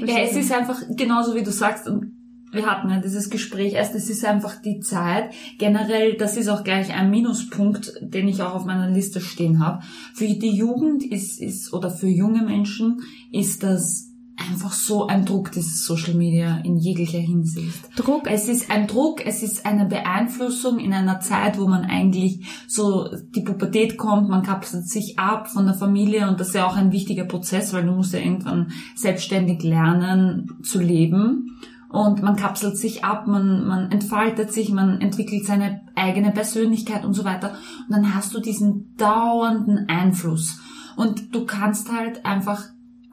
Ja, 0.04 0.18
es 0.18 0.36
ist 0.36 0.52
einfach 0.52 0.82
genauso 0.96 1.34
wie 1.34 1.42
du 1.42 1.52
sagst, 1.52 1.86
und 1.86 2.12
wir 2.52 2.66
hatten 2.66 2.90
ja 2.90 3.00
dieses 3.00 3.30
Gespräch 3.30 3.74
erst, 3.74 3.94
es 3.94 4.08
ist 4.08 4.24
einfach 4.24 4.60
die 4.60 4.80
Zeit. 4.80 5.30
Generell, 5.58 6.16
das 6.16 6.36
ist 6.36 6.48
auch 6.48 6.64
gleich 6.64 6.92
ein 6.94 7.10
Minuspunkt, 7.10 7.92
den 8.00 8.28
ich 8.28 8.42
auch 8.42 8.54
auf 8.54 8.64
meiner 8.64 8.90
Liste 8.90 9.20
stehen 9.20 9.58
habe. 9.58 9.82
Für 10.14 10.26
die 10.26 10.56
Jugend 10.56 11.04
ist, 11.04 11.40
ist 11.40 11.72
oder 11.72 11.90
für 11.90 12.08
junge 12.08 12.42
Menschen 12.42 13.02
ist 13.30 13.62
das 13.62 14.07
einfach 14.48 14.72
so 14.72 15.06
ein 15.06 15.24
Druck, 15.24 15.52
dieses 15.52 15.84
Social 15.84 16.14
Media 16.14 16.58
in 16.58 16.76
jeglicher 16.76 17.18
Hinsicht. 17.18 17.88
Druck, 17.96 18.28
Es 18.30 18.48
ist 18.48 18.70
ein 18.70 18.86
Druck, 18.86 19.24
es 19.24 19.42
ist 19.42 19.66
eine 19.66 19.86
Beeinflussung 19.86 20.78
in 20.78 20.92
einer 20.92 21.20
Zeit, 21.20 21.58
wo 21.58 21.66
man 21.66 21.84
eigentlich 21.84 22.46
so 22.66 23.08
die 23.34 23.42
Pubertät 23.42 23.96
kommt, 23.96 24.28
man 24.28 24.42
kapselt 24.42 24.88
sich 24.88 25.18
ab 25.18 25.48
von 25.48 25.66
der 25.66 25.74
Familie 25.74 26.28
und 26.28 26.40
das 26.40 26.48
ist 26.48 26.54
ja 26.54 26.66
auch 26.66 26.76
ein 26.76 26.92
wichtiger 26.92 27.24
Prozess, 27.24 27.72
weil 27.72 27.84
du 27.84 27.92
musst 27.92 28.12
ja 28.12 28.20
irgendwann 28.20 28.72
selbstständig 28.94 29.62
lernen 29.62 30.58
zu 30.62 30.80
leben. 30.80 31.58
Und 31.90 32.22
man 32.22 32.36
kapselt 32.36 32.76
sich 32.76 33.02
ab, 33.02 33.26
man, 33.26 33.66
man 33.66 33.90
entfaltet 33.90 34.52
sich, 34.52 34.70
man 34.70 35.00
entwickelt 35.00 35.46
seine 35.46 35.80
eigene 35.94 36.32
Persönlichkeit 36.32 37.04
und 37.04 37.14
so 37.14 37.24
weiter. 37.24 37.52
Und 37.88 37.96
dann 37.96 38.14
hast 38.14 38.34
du 38.34 38.40
diesen 38.40 38.94
dauernden 38.96 39.88
Einfluss. 39.88 40.60
Und 40.96 41.34
du 41.34 41.46
kannst 41.46 41.90
halt 41.90 42.26
einfach 42.26 42.64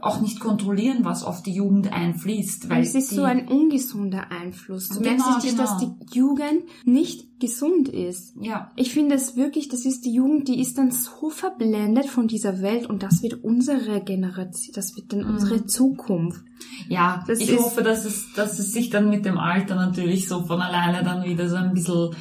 auch 0.06 0.22
nicht 0.22 0.40
kontrollieren, 0.40 1.00
was 1.04 1.24
auf 1.24 1.42
die 1.44 1.54
Jugend 1.54 1.92
einfließt. 1.92 2.70
Weil 2.70 2.84
es 2.84 2.96
ist 2.96 3.10
so 3.10 3.24
ein 3.24 3.48
ungesunder 3.48 4.32
Einfluss. 4.32 4.90
Du 4.90 5.00
Genau, 5.00 5.10
merkst 5.12 5.38
richtig, 5.44 5.56
dass 5.58 5.78
genau. 5.80 5.98
die 6.12 6.18
Jugend 6.18 6.64
nicht 6.86 7.40
gesund 7.40 7.90
ist. 7.90 8.34
ja, 8.40 8.72
Ich 8.78 8.94
finde 8.94 9.16
es 9.16 9.36
wirklich, 9.36 9.68
das 9.68 9.86
ist 9.86 10.06
die 10.06 10.14
Jugend, 10.14 10.48
die 10.48 10.60
ist 10.62 10.78
dann 10.78 10.92
so 10.92 11.30
verblendet 11.30 12.06
von 12.06 12.28
dieser 12.28 12.62
Welt 12.62 12.88
und 12.90 13.04
das 13.04 13.22
wird 13.24 13.44
unsere 13.44 14.02
Generation, 14.02 14.74
das 14.74 14.96
wird 14.96 15.12
dann 15.12 15.26
unsere 15.26 15.66
Zukunft. 15.66 16.42
Ja, 16.88 17.24
Das 17.28 17.40
ich 17.42 17.50
ist- 17.50 17.60
hoffe, 17.60 17.82
dass 17.84 18.06
es, 18.06 18.32
dass 18.36 18.58
es 18.60 18.72
sich 18.72 18.90
dann 18.90 19.10
mit 19.10 19.26
dem 19.26 19.38
Alter 19.38 19.76
natürlich 19.76 20.28
so 20.30 20.44
von 20.46 20.62
alleine 20.62 21.04
dann 21.04 21.24
wieder 21.26 21.50
so 21.50 21.56
ein 21.58 21.74
bisschen 21.74 22.12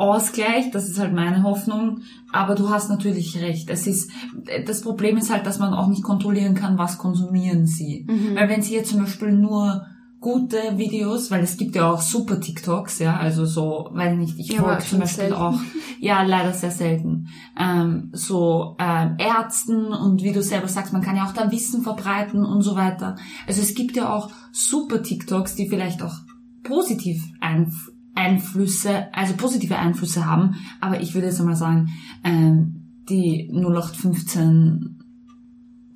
ausgleicht. 0.00 0.74
Das 0.74 0.88
ist 0.88 0.98
halt 0.98 1.12
meine 1.12 1.42
Hoffnung. 1.42 2.00
Aber 2.32 2.54
du 2.54 2.70
hast 2.70 2.88
natürlich 2.88 3.40
recht. 3.40 3.68
Es 3.70 3.86
ist, 3.86 4.10
das 4.66 4.80
Problem 4.82 5.16
ist 5.16 5.30
halt, 5.30 5.46
dass 5.46 5.58
man 5.58 5.74
auch 5.74 5.88
nicht 5.88 6.02
kontrollieren 6.02 6.54
kann, 6.54 6.78
was 6.78 6.98
konsumieren 6.98 7.66
sie. 7.66 8.06
Weil 8.34 8.48
wenn 8.48 8.62
sie 8.62 8.74
jetzt 8.74 8.90
zum 8.90 9.00
Beispiel 9.00 9.32
nur 9.32 9.84
gute 10.20 10.58
Videos, 10.76 11.30
weil 11.30 11.42
es 11.42 11.56
gibt 11.56 11.74
ja 11.74 11.90
auch 11.90 12.02
super 12.02 12.38
TikToks, 12.40 12.98
ja, 12.98 13.16
also 13.16 13.46
so, 13.46 13.88
weil 13.92 14.16
nicht, 14.18 14.38
ich 14.38 14.52
Ja, 14.52 14.62
folge 14.62 14.84
zum 14.84 15.00
Beispiel 15.00 15.24
selten. 15.28 15.34
auch, 15.34 15.58
ja, 15.98 16.22
leider 16.22 16.52
sehr 16.52 16.70
selten, 16.70 17.28
ähm, 17.58 18.10
so 18.12 18.76
ähm, 18.78 19.16
Ärzten 19.18 19.86
und 19.86 20.22
wie 20.22 20.32
du 20.32 20.42
selber 20.42 20.68
sagst, 20.68 20.92
man 20.92 21.00
kann 21.00 21.16
ja 21.16 21.24
auch 21.24 21.32
da 21.32 21.50
Wissen 21.50 21.80
verbreiten 21.82 22.44
und 22.44 22.60
so 22.60 22.76
weiter. 22.76 23.16
Also 23.46 23.62
es 23.62 23.74
gibt 23.74 23.96
ja 23.96 24.14
auch 24.14 24.28
super 24.52 25.02
TikToks, 25.02 25.54
die 25.54 25.70
vielleicht 25.70 26.02
auch 26.02 26.16
positiv 26.64 27.22
einf 27.40 27.90
Einflüsse, 28.14 29.14
also 29.14 29.34
positive 29.34 29.78
Einflüsse 29.78 30.26
haben, 30.26 30.56
aber 30.80 31.00
ich 31.00 31.14
würde 31.14 31.28
jetzt 31.28 31.40
einmal 31.40 31.56
sagen, 31.56 31.90
ähm, 32.24 32.82
die 33.08 33.50
0815 33.52 35.00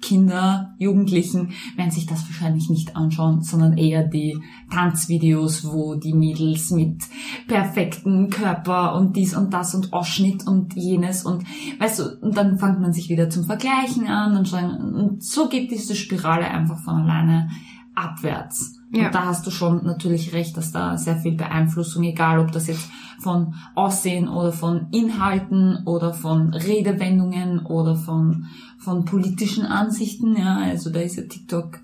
Kinder, 0.04 0.74
Jugendlichen 0.78 1.54
werden 1.76 1.90
sich 1.90 2.04
das 2.04 2.26
wahrscheinlich 2.26 2.68
nicht 2.68 2.94
anschauen, 2.94 3.40
sondern 3.40 3.78
eher 3.78 4.04
die 4.04 4.38
Tanzvideos, 4.70 5.64
wo 5.64 5.94
die 5.94 6.12
Mädels 6.12 6.70
mit 6.70 7.02
perfekten 7.48 8.28
Körper 8.28 8.96
und 8.96 9.16
dies 9.16 9.34
und 9.34 9.54
das 9.54 9.74
und 9.74 9.94
Ausschnitt 9.94 10.46
und 10.46 10.74
jenes 10.74 11.24
und 11.24 11.44
weißt 11.78 12.00
du, 12.00 12.18
und 12.20 12.36
dann 12.36 12.58
fängt 12.58 12.80
man 12.80 12.92
sich 12.92 13.08
wieder 13.08 13.30
zum 13.30 13.44
Vergleichen 13.44 14.06
an 14.06 14.36
und, 14.36 14.52
und 14.52 15.24
so 15.24 15.48
geht 15.48 15.70
diese 15.70 15.94
Spirale 15.94 16.50
einfach 16.50 16.82
von 16.84 16.96
alleine 16.96 17.48
abwärts. 17.94 18.78
Ja. 18.94 19.06
Und 19.06 19.14
da 19.14 19.26
hast 19.26 19.46
du 19.46 19.50
schon 19.50 19.84
natürlich 19.84 20.32
recht, 20.32 20.56
dass 20.56 20.70
da 20.70 20.96
sehr 20.96 21.16
viel 21.16 21.34
Beeinflussung, 21.34 22.04
egal 22.04 22.38
ob 22.38 22.52
das 22.52 22.68
jetzt 22.68 22.88
von 23.18 23.54
Aussehen 23.74 24.28
oder 24.28 24.52
von 24.52 24.88
Inhalten 24.92 25.84
oder 25.86 26.14
von 26.14 26.54
Redewendungen 26.54 27.66
oder 27.66 27.96
von, 27.96 28.46
von 28.78 29.04
politischen 29.04 29.66
Ansichten, 29.66 30.36
ja, 30.36 30.58
also 30.58 30.90
da 30.90 31.00
ist 31.00 31.16
ja 31.16 31.24
TikTok, 31.24 31.80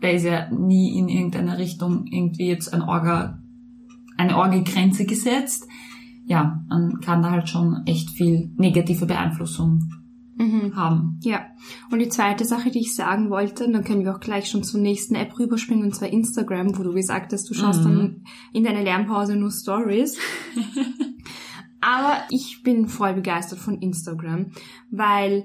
da 0.00 0.08
ist 0.08 0.24
ja 0.24 0.50
nie 0.50 0.98
in 0.98 1.08
irgendeiner 1.08 1.58
Richtung 1.58 2.06
irgendwie 2.06 2.48
jetzt 2.48 2.72
ein 2.74 2.82
Orga, 2.82 3.38
eine 4.16 4.36
Orgelgrenze 4.36 5.06
gesetzt. 5.06 5.66
Ja, 6.26 6.64
man 6.68 7.00
kann 7.00 7.22
da 7.22 7.30
halt 7.30 7.48
schon 7.48 7.82
echt 7.86 8.10
viel 8.10 8.50
negative 8.56 9.06
Beeinflussung 9.06 10.01
Mhm. 10.36 10.74
haben. 10.74 11.20
Ja. 11.22 11.46
Und 11.90 11.98
die 11.98 12.08
zweite 12.08 12.44
Sache, 12.44 12.70
die 12.70 12.80
ich 12.80 12.94
sagen 12.94 13.30
wollte, 13.30 13.66
und 13.66 13.72
dann 13.72 13.84
können 13.84 14.04
wir 14.04 14.14
auch 14.14 14.20
gleich 14.20 14.48
schon 14.48 14.64
zur 14.64 14.80
nächsten 14.80 15.14
App 15.14 15.38
rüberspringen, 15.38 15.84
und 15.84 15.94
zwar 15.94 16.08
Instagram, 16.08 16.78
wo 16.78 16.82
du 16.82 16.92
gesagt 16.92 17.32
hast, 17.32 17.48
du 17.50 17.54
schaust 17.54 17.80
Mhm. 17.80 17.84
dann 17.84 18.24
in 18.52 18.64
deiner 18.64 18.82
Lernpause 18.82 19.36
nur 19.36 19.50
Stories. 19.50 20.18
Aber 21.80 22.22
ich 22.30 22.62
bin 22.62 22.88
voll 22.88 23.14
begeistert 23.14 23.58
von 23.58 23.78
Instagram, 23.80 24.52
weil 24.90 25.44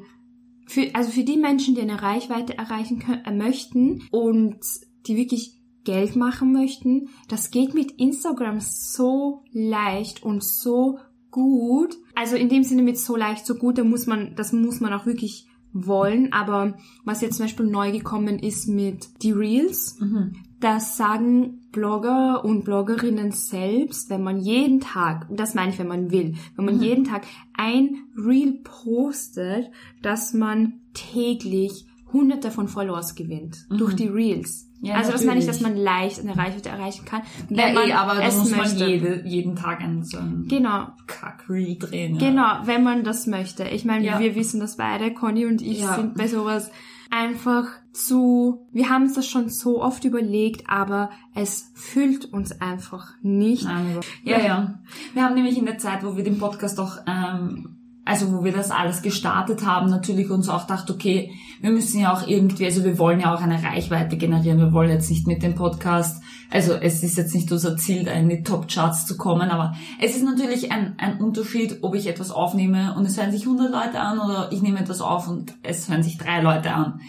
für, 0.68 0.94
also 0.94 1.10
für 1.12 1.24
die 1.24 1.38
Menschen, 1.38 1.76
die 1.76 1.82
eine 1.82 2.02
Reichweite 2.02 2.58
erreichen 2.58 3.00
können, 3.00 3.26
äh, 3.26 3.34
möchten 3.34 4.04
und 4.12 4.60
die 5.08 5.16
wirklich 5.16 5.58
Geld 5.84 6.16
machen 6.16 6.52
möchten, 6.52 7.08
das 7.30 7.50
geht 7.50 7.74
mit 7.74 7.94
Instagram 7.94 8.60
so 8.60 9.44
leicht 9.52 10.22
und 10.22 10.44
so 10.44 11.00
gut. 11.38 11.96
Also 12.16 12.36
in 12.36 12.50
dem 12.50 12.64
Sinne 12.64 12.82
mit 12.82 12.98
so 12.98 13.16
leicht, 13.16 13.46
so 13.46 13.56
gut, 13.56 13.78
da 13.78 13.84
muss 13.84 14.08
man, 14.08 14.36
das 14.36 14.54
muss 14.54 14.80
man 14.80 14.92
auch 14.94 15.06
wirklich 15.06 15.48
wollen. 15.74 16.34
Aber 16.34 16.78
was 17.06 17.22
jetzt 17.22 17.38
zum 17.38 17.46
Beispiel 17.46 17.68
neu 17.68 17.92
gekommen 17.92 18.40
ist 18.40 18.68
mit 18.68 19.08
die 19.22 19.32
Reels, 19.32 20.00
Mhm. 20.00 20.34
das 20.60 20.98
sagen 20.98 21.62
Blogger 21.72 22.44
und 22.44 22.64
Bloggerinnen 22.66 23.32
selbst, 23.32 24.10
wenn 24.10 24.24
man 24.24 24.40
jeden 24.40 24.80
Tag, 24.80 25.28
das 25.30 25.54
meine 25.54 25.72
ich, 25.72 25.78
wenn 25.80 25.88
man 25.88 26.10
will, 26.12 26.34
wenn 26.56 26.66
man 26.66 26.78
Mhm. 26.78 26.82
jeden 26.84 27.04
Tag 27.04 27.28
ein 27.56 27.98
Reel 28.18 28.62
postet, 28.64 29.70
dass 30.02 30.34
man 30.34 30.82
täglich 30.94 31.86
hunderte 32.14 32.52
von 32.52 32.68
Followers 32.68 33.16
gewinnt 33.16 33.66
Mhm. 33.70 33.78
durch 33.78 33.96
die 33.96 34.08
Reels. 34.08 34.66
Ja, 34.82 34.96
also 34.96 35.12
das 35.12 35.26
meine 35.26 35.40
ich, 35.40 35.48
dass 35.48 35.60
man 35.60 35.76
leicht 35.76 36.20
eine 36.20 36.38
Reichweite 36.38 36.70
erreichen 36.70 37.04
kann, 37.04 37.24
wenn 37.50 37.58
Ja, 37.58 37.74
man 37.74 37.90
eh, 37.90 37.94
aber 37.94 38.24
es 38.24 38.38
muss 38.38 38.52
man 38.52 38.60
möchte. 38.60 38.86
jede, 38.86 39.24
jeden 39.28 39.56
Tag 39.56 39.82
einen 39.82 40.04
so 40.04 40.20
einen 40.20 40.48
Genau, 40.48 40.90
Kack-Reel 41.08 41.78
drehen. 41.80 42.16
Ja. 42.20 42.30
Genau, 42.30 42.52
wenn 42.66 42.84
man 42.84 43.04
das 43.04 43.26
möchte. 43.26 43.64
Ich 43.64 43.86
meine, 43.86 44.06
Ja. 44.06 44.20
wir 44.20 44.36
wissen 44.36 44.60
das 44.60 44.78
beide, 44.78 45.14
Conny 45.16 45.48
und 45.48 45.64
ich 45.64 45.84
sind 45.84 46.14
bei 46.16 46.28
sowas 46.28 46.70
einfach 47.10 47.66
zu, 47.92 48.68
wir 48.72 48.90
haben 48.90 49.04
uns 49.06 49.14
das 49.14 49.26
schon 49.28 49.50
so 49.50 49.82
oft 49.82 50.04
überlegt, 50.06 50.70
aber 50.70 51.10
es 51.34 51.72
füllt 51.74 52.26
uns 52.26 52.52
einfach 52.62 53.14
nicht. 53.24 53.64
Nein, 53.64 54.00
ja, 54.24 54.40
ja. 54.40 54.80
Wir 55.14 55.24
haben 55.24 55.34
nämlich 55.36 55.58
in 55.58 55.66
der 55.66 55.80
Zeit, 55.80 56.04
wo 56.04 56.16
wir 56.16 56.24
den 56.24 56.38
Podcast 56.38 56.80
auch 56.80 56.98
ähm, 57.08 57.77
also 58.08 58.32
wo 58.32 58.44
wir 58.44 58.54
das 58.54 58.72
alles 58.72 59.02
gestartet 59.02 59.66
haben, 59.66 59.90
natürlich 59.90 60.30
uns 60.30 60.48
auch 60.48 60.66
gedacht, 60.66 60.90
okay, 60.90 61.32
wir 61.60 61.72
müssen 61.72 62.00
ja 62.00 62.14
auch 62.14 62.26
irgendwie, 62.26 62.66
also 62.66 62.86
wir 62.86 62.98
wollen 62.98 63.20
ja 63.20 63.36
auch 63.36 63.42
eine 63.42 63.62
Reichweite 63.62 64.16
generieren. 64.16 64.60
Wir 64.60 64.72
wollen 64.72 64.90
jetzt 64.90 65.10
nicht 65.10 65.28
mit 65.28 65.44
dem 65.44 65.56
Podcast, 65.56 66.24
also 66.50 66.74
es 66.74 67.04
ist 67.04 67.18
jetzt 67.18 67.36
nicht 67.36 67.52
unser 67.52 67.76
Ziel, 67.76 68.06
da 68.06 68.12
in 68.12 68.30
die 68.30 68.44
Top-Charts 68.44 69.06
zu 69.06 69.18
kommen, 69.18 69.50
aber 69.50 69.76
es 70.02 70.16
ist 70.16 70.24
natürlich 70.24 70.72
ein, 70.72 70.94
ein 70.98 71.18
Unterschied, 71.18 71.80
ob 71.82 71.96
ich 71.96 72.08
etwas 72.08 72.32
aufnehme 72.32 72.96
und 72.96 73.06
es 73.06 73.18
hören 73.18 73.32
sich 73.32 73.42
100 73.42 73.70
Leute 73.70 74.00
an 74.00 74.20
oder 74.20 74.52
ich 74.52 74.62
nehme 74.62 74.80
etwas 74.80 75.02
auf 75.02 75.28
und 75.28 75.54
es 75.64 75.90
hören 75.90 76.04
sich 76.04 76.18
drei 76.18 76.42
Leute 76.42 76.72
an 76.72 77.02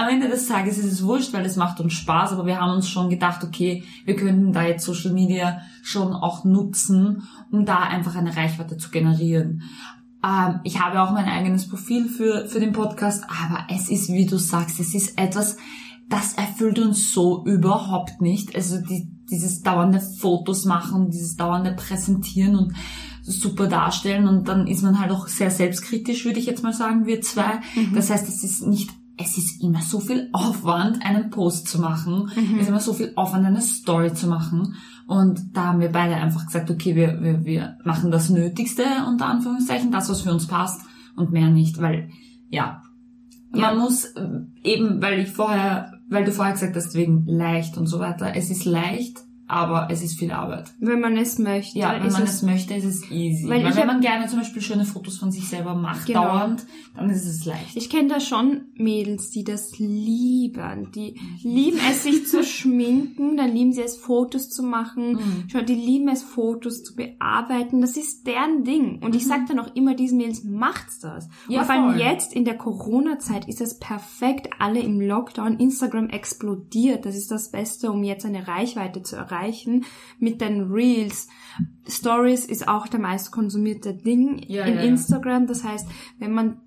am 0.00 0.08
Ende 0.08 0.28
des 0.28 0.48
Tages 0.48 0.78
ist 0.78 0.90
es 0.90 1.04
wurscht, 1.04 1.34
weil 1.34 1.44
es 1.44 1.56
macht 1.56 1.78
uns 1.80 1.92
Spaß, 1.92 2.32
aber 2.32 2.46
wir 2.46 2.58
haben 2.58 2.72
uns 2.72 2.88
schon 2.88 3.10
gedacht, 3.10 3.44
okay, 3.44 3.84
wir 4.06 4.16
könnten 4.16 4.52
da 4.52 4.62
jetzt 4.62 4.84
Social 4.84 5.12
Media 5.12 5.60
schon 5.82 6.14
auch 6.14 6.44
nutzen, 6.44 7.28
um 7.50 7.66
da 7.66 7.80
einfach 7.80 8.16
eine 8.16 8.34
Reichweite 8.34 8.78
zu 8.78 8.90
generieren. 8.90 9.62
Ähm, 10.24 10.60
ich 10.64 10.80
habe 10.80 11.00
auch 11.00 11.12
mein 11.12 11.26
eigenes 11.26 11.68
Profil 11.68 12.08
für, 12.08 12.46
für 12.46 12.60
den 12.60 12.72
Podcast, 12.72 13.24
aber 13.28 13.66
es 13.68 13.88
ist, 13.88 14.08
wie 14.12 14.26
du 14.26 14.36
sagst, 14.38 14.80
es 14.80 14.94
ist 14.94 15.18
etwas, 15.18 15.56
das 16.08 16.34
erfüllt 16.34 16.78
uns 16.78 17.12
so 17.12 17.44
überhaupt 17.46 18.20
nicht. 18.20 18.54
Also 18.54 18.80
die, 18.80 19.08
dieses 19.30 19.62
dauernde 19.62 20.00
Fotos 20.00 20.64
machen, 20.64 21.10
dieses 21.10 21.36
dauernde 21.36 21.72
Präsentieren 21.72 22.56
und 22.56 22.74
super 23.22 23.68
darstellen 23.68 24.26
und 24.26 24.48
dann 24.48 24.66
ist 24.66 24.82
man 24.82 24.98
halt 24.98 25.12
auch 25.12 25.28
sehr 25.28 25.50
selbstkritisch, 25.50 26.24
würde 26.24 26.40
ich 26.40 26.46
jetzt 26.46 26.62
mal 26.62 26.72
sagen, 26.72 27.06
wir 27.06 27.20
zwei. 27.20 27.60
Mhm. 27.76 27.94
Das 27.94 28.10
heißt, 28.10 28.28
es 28.28 28.42
ist 28.42 28.66
nicht 28.66 28.90
es 29.22 29.36
ist 29.36 29.62
immer 29.62 29.82
so 29.82 30.00
viel 30.00 30.30
Aufwand, 30.32 31.04
einen 31.04 31.28
Post 31.30 31.68
zu 31.68 31.78
machen. 31.78 32.30
Mhm. 32.34 32.54
Es 32.54 32.62
ist 32.62 32.68
immer 32.68 32.80
so 32.80 32.94
viel 32.94 33.12
Aufwand, 33.16 33.44
eine 33.44 33.60
Story 33.60 34.14
zu 34.14 34.26
machen. 34.26 34.76
Und 35.10 35.56
da 35.56 35.64
haben 35.64 35.80
wir 35.80 35.90
beide 35.90 36.14
einfach 36.14 36.46
gesagt, 36.46 36.70
okay, 36.70 36.94
wir, 36.94 37.20
wir, 37.20 37.44
wir 37.44 37.76
machen 37.82 38.12
das 38.12 38.30
Nötigste, 38.30 38.84
unter 39.08 39.26
Anführungszeichen, 39.26 39.90
das, 39.90 40.08
was 40.08 40.20
für 40.20 40.30
uns 40.30 40.46
passt 40.46 40.82
und 41.16 41.32
mehr 41.32 41.48
nicht, 41.48 41.80
weil, 41.80 42.10
ja, 42.48 42.80
ja. 43.52 43.60
man 43.60 43.78
muss 43.78 44.04
äh, 44.04 44.28
eben, 44.62 45.02
weil 45.02 45.18
ich 45.18 45.30
vorher, 45.30 45.98
weil 46.08 46.24
du 46.24 46.30
vorher 46.30 46.52
gesagt 46.52 46.76
hast, 46.76 46.94
wegen 46.94 47.26
leicht 47.26 47.76
und 47.76 47.88
so 47.88 47.98
weiter, 47.98 48.36
es 48.36 48.50
ist 48.50 48.64
leicht, 48.64 49.18
aber 49.50 49.88
es 49.90 50.00
ist 50.00 50.16
viel 50.16 50.30
Arbeit. 50.30 50.70
Wenn 50.78 51.00
man 51.00 51.16
es 51.16 51.38
möchte. 51.38 51.76
Ja, 51.76 51.92
wenn 51.94 52.12
man 52.12 52.22
es, 52.22 52.34
es, 52.34 52.42
möchte, 52.42 52.74
ist 52.74 52.84
es 52.84 53.10
easy. 53.10 53.48
Weil, 53.48 53.64
weil 53.64 53.74
wenn 53.74 53.86
man 53.88 54.00
gerne 54.00 54.28
zum 54.28 54.38
Beispiel 54.38 54.62
schöne 54.62 54.84
Fotos 54.84 55.18
von 55.18 55.32
sich 55.32 55.48
selber 55.48 55.74
macht, 55.74 56.06
genau. 56.06 56.22
dauernd, 56.22 56.64
dann 56.94 57.10
ist 57.10 57.26
es 57.26 57.44
leicht. 57.44 57.74
Ich 57.74 57.90
kenne 57.90 58.08
da 58.08 58.20
schon 58.20 58.68
Mädels, 58.74 59.30
die 59.30 59.42
das 59.42 59.76
lieben. 59.80 60.92
Die 60.92 61.20
lieben 61.42 61.80
es, 61.90 62.04
sich 62.04 62.28
zu 62.28 62.44
schminken, 62.44 63.36
dann 63.36 63.52
lieben 63.52 63.72
sie 63.72 63.82
es, 63.82 63.96
Fotos 63.96 64.50
zu 64.50 64.62
machen. 64.62 65.14
Mhm. 65.14 65.66
Die 65.66 65.74
lieben 65.74 66.08
es, 66.08 66.22
Fotos 66.22 66.84
zu 66.84 66.94
bearbeiten. 66.94 67.80
Das 67.80 67.96
ist 67.96 68.28
deren 68.28 68.62
Ding. 68.62 69.02
Und 69.02 69.16
ich 69.16 69.24
mhm. 69.24 69.28
sage 69.28 69.44
dann 69.48 69.58
auch 69.58 69.74
immer 69.74 69.94
diesen 69.94 70.18
Mädels, 70.18 70.44
macht's 70.44 71.00
das. 71.00 71.28
Ja, 71.48 71.60
und 71.60 71.66
vor 71.66 71.74
allem 71.74 71.98
jetzt 71.98 72.32
in 72.32 72.44
der 72.44 72.56
Corona-Zeit 72.56 73.48
ist 73.48 73.60
das 73.60 73.80
perfekt. 73.80 74.48
Alle 74.60 74.78
im 74.78 75.00
Lockdown. 75.00 75.58
Instagram 75.58 76.08
explodiert. 76.08 77.04
Das 77.04 77.16
ist 77.16 77.32
das 77.32 77.50
Beste, 77.50 77.90
um 77.90 78.04
jetzt 78.04 78.24
eine 78.24 78.46
Reichweite 78.46 79.02
zu 79.02 79.16
erreichen 79.16 79.39
erreichen 79.40 79.84
mit 80.18 80.40
den 80.40 80.70
Reels. 80.70 81.28
Stories 81.88 82.44
ist 82.44 82.68
auch 82.68 82.86
der 82.86 83.00
meist 83.00 83.32
konsumierte 83.32 83.94
Ding 83.94 84.42
ja, 84.46 84.64
in 84.64 84.76
ja, 84.76 84.82
Instagram. 84.82 85.46
Das 85.46 85.64
heißt, 85.64 85.88
wenn 86.18 86.32
man 86.32 86.60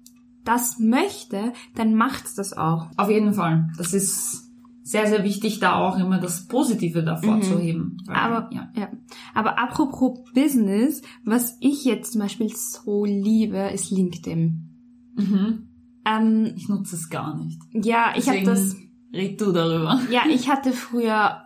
das 0.44 0.80
möchte, 0.80 1.54
dann 1.76 1.96
macht's 1.96 2.36
das 2.36 2.54
auch. 2.54 2.88
Auf 2.98 3.10
jeden 3.10 3.34
Fall. 3.34 3.70
Das 3.78 3.94
ist 3.94 4.50
sehr, 4.84 5.08
sehr 5.08 5.24
wichtig, 5.24 5.60
da 5.60 5.76
auch 5.76 5.98
immer 5.98 6.20
das 6.20 6.48
Positive 6.48 7.04
davor 7.04 7.38
mhm. 7.38 7.42
zu 7.42 7.58
heben. 7.58 7.98
Weil, 8.06 8.16
aber, 8.18 8.50
ja. 8.54 8.70
ja. 8.76 8.90
Aber 9.34 9.58
apropos 9.58 10.20
Business, 10.34 11.02
was 11.24 11.58
ich 11.62 11.86
jetzt 11.86 12.14
zum 12.14 12.22
Beispiel 12.22 12.50
so 12.54 13.06
liebe, 13.06 13.70
ist 13.74 13.92
LinkedIn. 13.92 14.70
Mhm. 15.16 15.70
Ähm, 16.06 16.54
ich 16.58 16.68
nutze 16.68 16.98
es 16.98 17.10
gar 17.10 17.38
nicht. 17.38 17.62
Ja, 17.72 18.14
ich 18.18 18.28
habe 18.28 18.44
das. 18.44 18.76
Red 19.14 19.40
du 19.40 19.52
darüber. 19.52 20.02
Ja, 20.12 20.24
ich 20.28 20.50
hatte 20.50 20.74
früher 20.74 21.43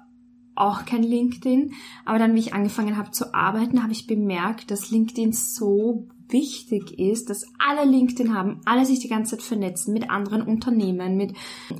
auch 0.57 0.85
kein 0.85 1.03
LinkedIn. 1.03 1.73
Aber 2.05 2.19
dann, 2.19 2.33
wie 2.35 2.39
ich 2.39 2.53
angefangen 2.53 2.97
habe 2.97 3.11
zu 3.11 3.33
arbeiten, 3.33 3.83
habe 3.83 3.93
ich 3.93 4.07
bemerkt, 4.07 4.71
dass 4.71 4.91
LinkedIn 4.91 5.33
so 5.33 6.07
wichtig 6.29 6.99
ist, 6.99 7.29
dass 7.29 7.45
alle 7.57 7.89
LinkedIn 7.89 8.33
haben, 8.33 8.61
alle 8.65 8.85
sich 8.85 8.99
die 8.99 9.07
ganze 9.07 9.37
Zeit 9.37 9.45
vernetzen 9.45 9.93
mit 9.93 10.09
anderen 10.09 10.41
Unternehmen, 10.41 11.15
mit 11.15 11.33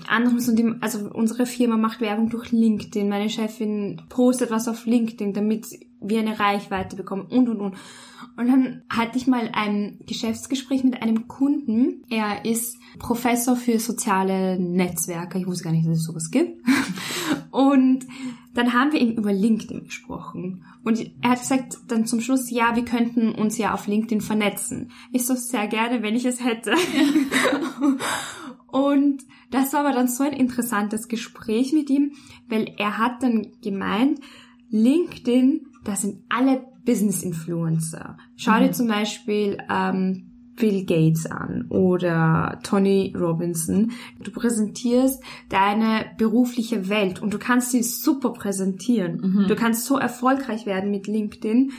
anderen, 0.08 0.82
also 0.82 1.10
unsere 1.14 1.46
Firma 1.46 1.78
macht 1.78 2.02
Werbung 2.02 2.30
durch 2.30 2.52
LinkedIn, 2.52 3.10
meine 3.10 3.30
Chefin 3.30 4.02
postet 4.10 4.52
was 4.52 4.68
auf 4.68 4.86
LinkedIn, 4.86 5.34
damit 5.34 5.68
wir 6.00 6.20
eine 6.20 6.40
Reichweite 6.40 6.96
bekommen 6.96 7.28
und 7.30 7.50
und 7.50 7.60
und. 7.60 7.76
Und 8.38 8.48
dann 8.48 8.84
hatte 8.88 9.18
ich 9.18 9.26
mal 9.26 9.50
ein 9.54 9.98
Geschäftsgespräch 10.06 10.84
mit 10.84 11.02
einem 11.02 11.28
Kunden. 11.28 12.04
Er 12.08 12.46
ist 12.46 12.78
Professor 13.00 13.56
für 13.56 13.80
soziale 13.80 14.60
Netzwerke. 14.60 15.40
Ich 15.40 15.48
wusste 15.48 15.64
gar 15.64 15.72
nicht, 15.72 15.88
dass 15.88 15.98
es 15.98 16.06
sowas 16.06 16.30
gibt. 16.30 16.62
Und 17.52 18.06
dann 18.58 18.74
haben 18.74 18.92
wir 18.92 19.00
ihn 19.00 19.14
über 19.14 19.32
LinkedIn 19.32 19.84
gesprochen. 19.84 20.66
Und 20.84 21.12
er 21.22 21.30
hat 21.30 21.40
gesagt 21.40 21.78
dann 21.90 22.08
zum 22.08 22.22
Schluss, 22.22 22.50
ja, 22.50 22.76
wir 22.76 22.84
könnten 22.84 23.34
uns 23.34 23.60
ja 23.60 23.76
auf 23.76 23.86
LinkedIn 23.86 24.20
vernetzen. 24.20 24.92
Ich 25.12 25.28
so 25.28 25.36
sehr 25.36 25.68
gerne, 25.68 26.02
wenn 26.02 26.16
ich 26.16 26.26
es 26.26 26.44
hätte. 26.44 26.74
Und 28.68 29.24
das 29.52 29.74
war 29.74 29.82
aber 29.82 29.94
dann 29.94 30.08
so 30.08 30.24
ein 30.24 30.34
interessantes 30.34 31.08
Gespräch 31.08 31.72
mit 31.72 31.92
ihm, 31.92 32.14
weil 32.50 32.74
er 32.78 32.98
hat 32.98 33.22
dann 33.22 33.52
gemeint, 33.62 34.22
LinkedIn, 34.72 35.68
das 35.84 36.02
sind 36.02 36.24
alle 36.28 36.66
Business-Influencer. 36.84 38.18
Schau 38.38 38.58
dir 38.58 38.68
mhm. 38.68 38.74
zum 38.74 38.88
Beispiel 38.88 39.60
ähm, 39.70 40.32
Bill 40.58 40.86
Gates 40.86 41.26
an 41.26 41.68
oder 41.70 42.60
Tony 42.64 43.16
Robinson. 43.18 43.92
Du 44.22 44.32
präsentierst 44.32 45.24
deine 45.50 46.06
berufliche 46.18 46.90
Welt 46.90 47.22
und 47.22 47.34
du 47.34 47.40
kannst 47.40 47.72
sie 47.72 47.84
super 47.84 48.34
präsentieren. 48.34 49.22
Mhm. 49.22 49.48
Du 49.48 49.56
kannst 49.56 49.86
so 49.86 49.98
erfolgreich 49.98 50.66
werden 50.66 50.92
mit 50.92 51.08
LinkedIn. 51.08 51.72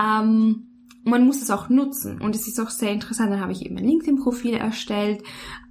Ähm, 0.00 0.66
man 1.04 1.26
muss 1.26 1.42
es 1.42 1.50
auch 1.50 1.68
nutzen 1.68 2.20
und 2.20 2.34
es 2.34 2.48
ist 2.48 2.58
auch 2.58 2.70
sehr 2.70 2.90
interessant. 2.90 3.30
Dann 3.30 3.40
habe 3.40 3.52
ich 3.52 3.66
eben 3.66 3.76
ein 3.76 3.84
LinkedIn-Profil 3.84 4.54
erstellt. 4.54 5.22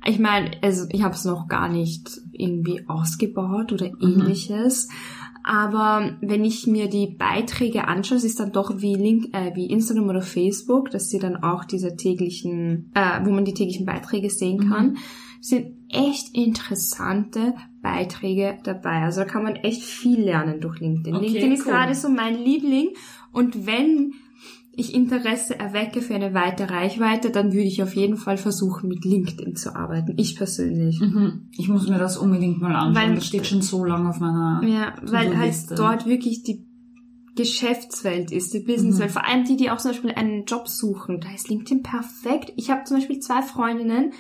Ich 0.06 0.20
meine, 0.20 0.52
also 0.62 0.86
ich 0.92 1.02
habe 1.02 1.16
es 1.16 1.26
noch 1.26 1.48
gar 1.48 1.70
nicht 1.70 2.22
irgendwie 2.32 2.88
ausgebaut 2.88 3.72
oder 3.72 3.88
mhm. 3.88 4.02
ähnliches. 4.02 4.88
Mhm. 4.88 5.23
Aber 5.44 6.16
wenn 6.22 6.46
ich 6.46 6.68
mir 6.68 6.88
die 6.90 7.08
Beiträge 7.08 7.88
anschaue, 7.88 8.18
es 8.18 8.24
ist 8.24 8.40
dann 8.40 8.54
doch 8.54 8.82
wie 8.82 8.96
Link, 8.96 9.34
äh, 9.34 9.54
wie 9.56 9.66
Instagram 9.66 10.10
oder 10.10 10.22
Facebook, 10.22 10.90
dass 10.90 11.10
sie 11.10 11.20
dann 11.20 11.36
auch 11.36 11.66
diese 11.66 11.98
täglichen, 11.98 12.92
äh, 12.94 13.20
wo 13.26 13.32
man 13.32 13.44
die 13.44 13.54
täglichen 13.54 13.86
Beiträge 13.86 14.30
sehen 14.30 14.66
mhm. 14.66 14.70
kann, 14.70 14.90
mhm. 14.92 14.98
sind 15.42 15.74
echt 15.90 16.34
interessante 16.34 17.56
Beiträge 17.82 18.58
dabei. 18.64 19.04
Also 19.04 19.22
da 19.22 19.26
kann 19.26 19.44
man 19.44 19.58
echt 19.58 19.84
viel 19.84 20.22
lernen 20.22 20.62
durch 20.62 20.80
LinkedIn. 20.80 21.14
Okay, 21.14 21.26
LinkedIn 21.26 21.52
ist 21.52 21.66
gerade 21.66 21.94
so 21.94 22.08
mein 22.08 22.42
Liebling. 22.42 22.90
Und 23.34 23.66
wenn 23.66 24.14
ich 24.76 24.94
Interesse 24.94 25.58
erwecke 25.60 26.02
für 26.02 26.16
eine 26.16 26.34
weitere 26.34 26.74
Reichweite, 26.74 27.30
dann 27.30 27.54
würde 27.54 27.68
ich 27.68 27.84
auf 27.84 27.96
jeden 27.96 28.18
Fall 28.18 28.38
versuchen, 28.38 28.90
mit 28.90 29.06
LinkedIn 29.06 29.56
zu 29.56 29.76
arbeiten. 29.76 30.16
Ich 30.18 30.36
persönlich. 30.36 31.00
Mhm. 31.00 31.50
Ich 31.56 31.70
muss 31.70 31.88
mir 31.88 32.00
das 32.00 32.18
unbedingt 32.18 32.60
mal 32.60 32.76
anschauen. 32.76 32.96
Weil, 32.96 33.16
das 33.16 33.28
steht 33.28 33.46
schon 33.46 33.62
so 33.62 33.86
lange 33.86 34.10
auf 34.10 34.20
meiner 34.20 34.62
Ja, 34.68 34.96
weil 35.04 35.38
halt 35.38 35.56
dort 35.78 36.08
wirklich 36.08 36.42
die 36.42 36.66
Geschäftswelt 37.36 38.32
ist, 38.32 38.54
die 38.54 38.62
Businesswelt. 38.62 39.10
Mhm. 39.10 39.14
Vor 39.14 39.28
allem 39.28 39.46
die, 39.46 39.58
die 39.58 39.70
auch 39.70 39.78
zum 39.78 39.92
Beispiel 39.92 40.12
einen 40.12 40.46
Job 40.46 40.68
suchen. 40.68 41.20
Da 41.20 41.32
ist 41.34 41.50
LinkedIn 41.50 41.84
perfekt. 41.84 42.54
Ich 42.56 42.72
habe 42.72 42.84
zum 42.84 42.98
Beispiel 42.98 43.20
zwei 43.20 43.44
Freundinnen, 43.44 44.12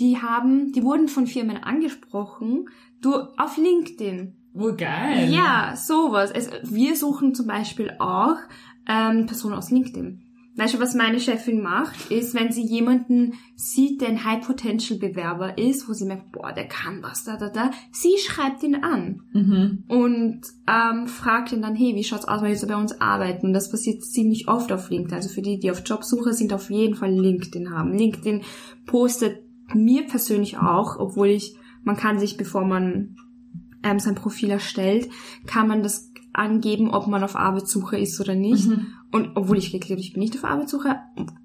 die 0.00 0.18
haben, 0.18 0.72
die 0.72 0.82
wurden 0.82 1.06
von 1.06 1.28
Firmen 1.28 1.56
angesprochen, 1.56 2.66
du 3.00 3.14
auf 3.14 3.56
LinkedIn. 3.56 4.34
Oh, 4.54 4.72
geil. 4.76 5.32
Ja, 5.32 5.74
sowas. 5.76 6.30
Es, 6.32 6.48
wir 6.64 6.96
suchen 6.96 7.34
zum 7.34 7.46
Beispiel 7.46 7.92
auch 7.98 8.36
ähm, 8.88 9.26
Person 9.26 9.52
aus 9.52 9.70
LinkedIn. 9.70 10.20
Weißt 10.56 10.74
du, 10.74 10.78
was 10.78 10.94
meine 10.94 11.18
Chefin 11.18 11.60
macht, 11.60 12.12
ist, 12.12 12.32
wenn 12.34 12.52
sie 12.52 12.64
jemanden 12.64 13.32
sieht, 13.56 14.00
der 14.00 14.08
ein 14.08 14.24
High-Potential-Bewerber 14.24 15.58
ist, 15.58 15.88
wo 15.88 15.94
sie 15.94 16.04
merkt, 16.04 16.30
boah, 16.30 16.52
der 16.52 16.68
kann 16.68 17.02
was, 17.02 17.24
da, 17.24 17.36
da, 17.36 17.48
da, 17.48 17.72
sie 17.90 18.14
schreibt 18.24 18.62
ihn 18.62 18.76
an 18.76 19.22
mhm. 19.32 19.84
und 19.88 20.42
ähm, 20.68 21.08
fragt 21.08 21.50
ihn 21.50 21.60
dann, 21.60 21.74
hey, 21.74 21.96
wie 21.96 22.04
schaut's 22.04 22.28
aus, 22.28 22.40
wenn 22.40 22.54
Sie 22.54 22.66
bei 22.66 22.76
uns 22.76 23.00
arbeiten? 23.00 23.48
Und 23.48 23.52
das 23.52 23.68
passiert 23.68 24.04
ziemlich 24.04 24.46
oft 24.46 24.70
auf 24.70 24.90
LinkedIn. 24.90 25.16
Also 25.16 25.28
für 25.28 25.42
die, 25.42 25.58
die 25.58 25.72
auf 25.72 25.82
Jobsuche 25.84 26.32
sind, 26.32 26.52
auf 26.52 26.70
jeden 26.70 26.94
Fall 26.94 27.12
LinkedIn 27.12 27.70
haben. 27.70 27.92
LinkedIn 27.92 28.42
postet 28.86 29.42
mir 29.74 30.06
persönlich 30.06 30.58
auch, 30.58 31.00
obwohl 31.00 31.28
ich, 31.28 31.56
man 31.82 31.96
kann 31.96 32.20
sich, 32.20 32.36
bevor 32.36 32.64
man 32.64 33.16
ähm, 33.82 33.98
sein 33.98 34.14
Profil 34.14 34.50
erstellt, 34.50 35.08
kann 35.46 35.66
man 35.66 35.82
das 35.82 36.12
angeben, 36.34 36.90
ob 36.90 37.06
man 37.06 37.22
auf 37.24 37.36
Arbeitssuche 37.36 37.96
ist 37.98 38.20
oder 38.20 38.34
nicht. 38.34 38.68
Mhm. 38.68 38.86
Und 39.12 39.30
obwohl 39.36 39.58
ich 39.58 39.70
geklärt 39.72 40.00
ich 40.00 40.12
bin 40.12 40.22
nicht 40.22 40.36
auf 40.36 40.44
Arbeitssuche 40.44 40.96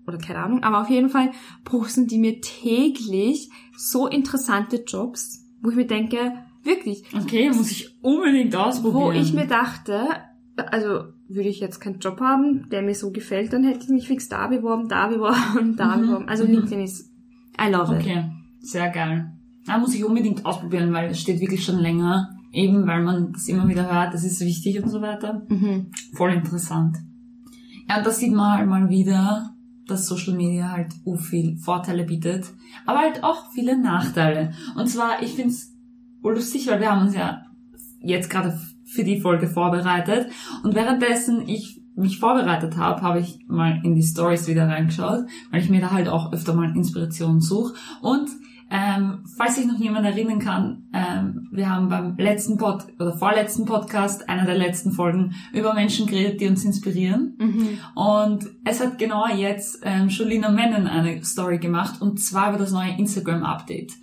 oder 0.08 0.18
keine 0.18 0.40
Ahnung, 0.40 0.64
aber 0.64 0.82
auf 0.82 0.90
jeden 0.90 1.10
Fall 1.10 1.32
posten 1.64 2.08
die 2.08 2.18
mir 2.18 2.42
täglich 2.42 3.50
so 3.78 4.08
interessante 4.08 4.84
Jobs, 4.86 5.46
wo 5.62 5.70
ich 5.70 5.76
mir 5.76 5.88
denke, 5.88 6.34
wirklich. 6.64 7.04
Okay, 7.16 7.50
muss 7.50 7.72
ich 7.72 7.98
unbedingt 8.02 8.56
ausprobieren. 8.56 9.04
Wo 9.04 9.12
ich 9.12 9.34
mir 9.34 9.48
dachte, 9.48 10.08
also 10.72 11.14
würde 11.28 11.50
ich 11.50 11.60
jetzt 11.60 11.80
keinen 11.80 12.00
Job 12.00 12.20
haben, 12.20 12.68
der 12.70 12.82
mir 12.82 12.96
so 12.96 13.12
gefällt, 13.12 13.54
dann 13.54 13.64
hätte 13.64 13.84
ich 13.84 13.90
mich 13.90 14.08
fix 14.08 14.28
da 14.30 14.48
beworben, 14.48 14.90
da 14.90 15.08
beworben, 15.08 15.76
da 15.78 15.96
Mhm. 15.96 16.02
beworben. 16.02 16.28
Also 16.28 16.44
LinkedIn 16.46 16.82
ist, 16.82 17.12
I 17.62 17.70
love 17.72 17.94
it. 17.94 18.02
Okay, 18.02 18.26
sehr 18.62 18.90
geil. 18.90 19.32
Da 19.68 19.78
muss 19.78 19.94
ich 19.94 20.04
unbedingt 20.04 20.46
ausprobieren, 20.46 20.92
weil 20.92 21.12
es 21.12 21.22
steht 21.22 21.40
wirklich 21.40 21.64
schon 21.64 21.78
länger. 21.78 22.36
Eben, 22.52 22.88
weil 22.88 23.04
man 23.04 23.32
das 23.34 23.48
immer 23.48 23.68
wieder 23.68 23.92
hört, 23.92 24.14
das 24.14 24.24
ist 24.24 24.42
wichtig 24.42 24.82
und 24.82 24.90
so 24.90 25.02
weiter. 25.02 25.46
Mhm. 25.50 25.92
Voll 26.14 26.34
interessant. 26.34 26.98
Ja, 27.88 27.98
und 27.98 28.08
das 28.08 28.20
sieht 28.20 28.34
man 28.34 28.58
halt 28.58 28.70
mal 28.70 28.90
wieder, 28.90 29.56
dass 29.88 30.08
Social 30.08 30.36
Media 30.36 30.72
halt 30.72 30.94
u 31.06 31.18
viel 31.18 31.58
Vorteile 31.58 32.04
bietet, 32.04 32.46
aber 32.86 33.00
halt 33.00 33.24
auch 33.24 33.52
viele 33.52 33.80
Nachteile. 33.80 34.54
Und 34.76 34.88
zwar, 34.88 35.22
ich 35.22 35.34
find's 35.34 35.76
lustig, 36.24 36.68
weil 36.68 36.80
wir 36.80 36.92
haben 36.92 37.06
uns 37.06 37.16
ja 37.16 37.44
jetzt 38.02 38.30
gerade 38.30 38.60
für 38.86 39.04
die 39.04 39.20
Folge 39.20 39.48
vorbereitet 39.48 40.32
und 40.64 40.76
währenddessen 40.76 41.48
ich 41.48 41.82
mich 41.96 42.20
vorbereitet 42.20 42.78
habe, 42.78 43.02
habe 43.02 43.20
ich 43.20 43.40
mal 43.48 43.82
in 43.84 43.94
die 43.94 44.04
Stories 44.04 44.48
wieder 44.48 44.68
reingeschaut, 44.68 45.26
weil 45.52 45.62
ich 45.62 45.70
mir 45.70 45.82
da 45.82 45.92
halt 45.92 46.08
auch 46.08 46.32
öfter 46.32 46.54
mal 46.54 46.76
Inspiration 46.76 47.42
suche. 47.42 47.74
Und 48.02 48.30
ähm, 48.72 49.24
falls 49.38 49.56
sich 49.56 49.66
noch 49.66 49.80
jemand 49.80 50.06
erinnern 50.06 50.40
kann, 50.40 50.84
ähm, 50.94 51.48
wir 51.52 51.70
haben 51.70 51.90
beim 51.90 52.16
letzten 52.18 52.58
Pod 52.58 52.84
oder 53.00 53.18
vorletzten 53.18 53.66
Podcast, 53.66 54.30
einer 54.30 54.46
der 54.46 54.58
letzten 54.58 54.92
Folgen, 54.92 55.34
über 55.54 55.74
Menschen 55.74 56.06
geredet, 56.06 56.40
die 56.40 56.48
uns 56.48 56.64
inspirieren. 56.64 57.36
Mhm. 57.40 57.80
Und 57.96 58.46
es 58.66 58.80
hat 58.80 59.00
genau 59.00 59.28
jetzt 59.28 59.80
ähm, 59.84 60.10
Jolina 60.10 60.52
Mennen 60.52 60.86
eine 60.86 61.24
Story 61.24 61.58
gemacht 61.58 62.00
und 62.02 62.20
zwar 62.20 62.50
über 62.50 62.60
das 62.60 62.72
neue 62.72 62.96
Instagram-Update. 62.98 63.94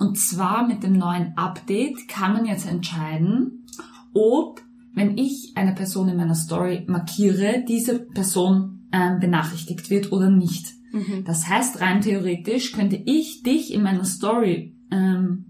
Und 0.00 0.18
zwar 0.18 0.66
mit 0.66 0.82
dem 0.82 0.98
neuen 0.98 1.36
Update 1.36 2.08
kann 2.08 2.32
man 2.32 2.44
jetzt 2.44 2.68
entscheiden, 2.68 3.66
ob, 4.14 4.60
wenn 4.94 5.16
ich 5.16 5.52
eine 5.54 5.74
Person 5.74 6.08
in 6.08 6.16
meiner 6.16 6.34
Story 6.34 6.84
markiere, 6.88 7.64
diese 7.66 8.00
Person 8.00 8.88
ähm, 8.92 9.20
benachrichtigt 9.20 9.90
wird 9.90 10.10
oder 10.10 10.30
nicht. 10.30 10.77
Mhm. 10.92 11.24
Das 11.24 11.48
heißt, 11.48 11.80
rein 11.80 12.00
theoretisch 12.00 12.72
könnte 12.72 12.96
ich 13.04 13.42
dich 13.42 13.72
in 13.72 13.82
meiner 13.82 14.04
Story 14.04 14.76
ähm, 14.90 15.44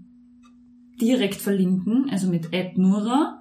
direkt 1.01 1.37
verlinken, 1.37 2.09
also 2.11 2.29
mit 2.29 2.49
Nura. 2.77 3.41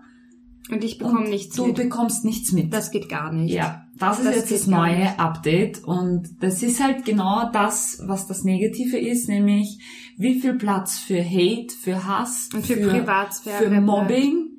Und 0.70 0.84
ich 0.84 0.98
bekomme 0.98 1.22
und 1.22 1.30
nichts 1.30 1.56
Du 1.56 1.68
mit. 1.68 1.76
bekommst 1.78 2.26
nichts 2.26 2.52
mit. 2.52 2.74
Das 2.74 2.92
geht 2.92 3.08
gar 3.08 3.32
nicht. 3.32 3.54
Ja, 3.54 3.86
das 3.98 4.20
ist 4.20 4.26
Das 4.26 4.36
jetzt 4.36 4.52
das 4.52 4.68
neue 4.68 4.98
nicht. 5.00 5.20
Update 5.20 5.84
und 5.86 6.28
das 6.42 6.62
ist 6.62 6.84
halt 6.84 7.06
genau 7.06 7.50
das, 7.52 8.02
was 8.06 8.28
das 8.28 8.44
Negative 8.44 8.98
ist, 8.98 9.30
nämlich 9.30 9.80
wie 10.18 10.40
viel 10.42 10.56
Platz 10.56 11.00
für 11.00 11.24
Hate, 11.24 11.74
für 11.74 12.06
Hass, 12.06 12.50
Und 12.54 12.66
für 12.66 12.76
Privatsphäre 12.76 13.70
für. 13.70 13.82
Mobbing 13.82 14.50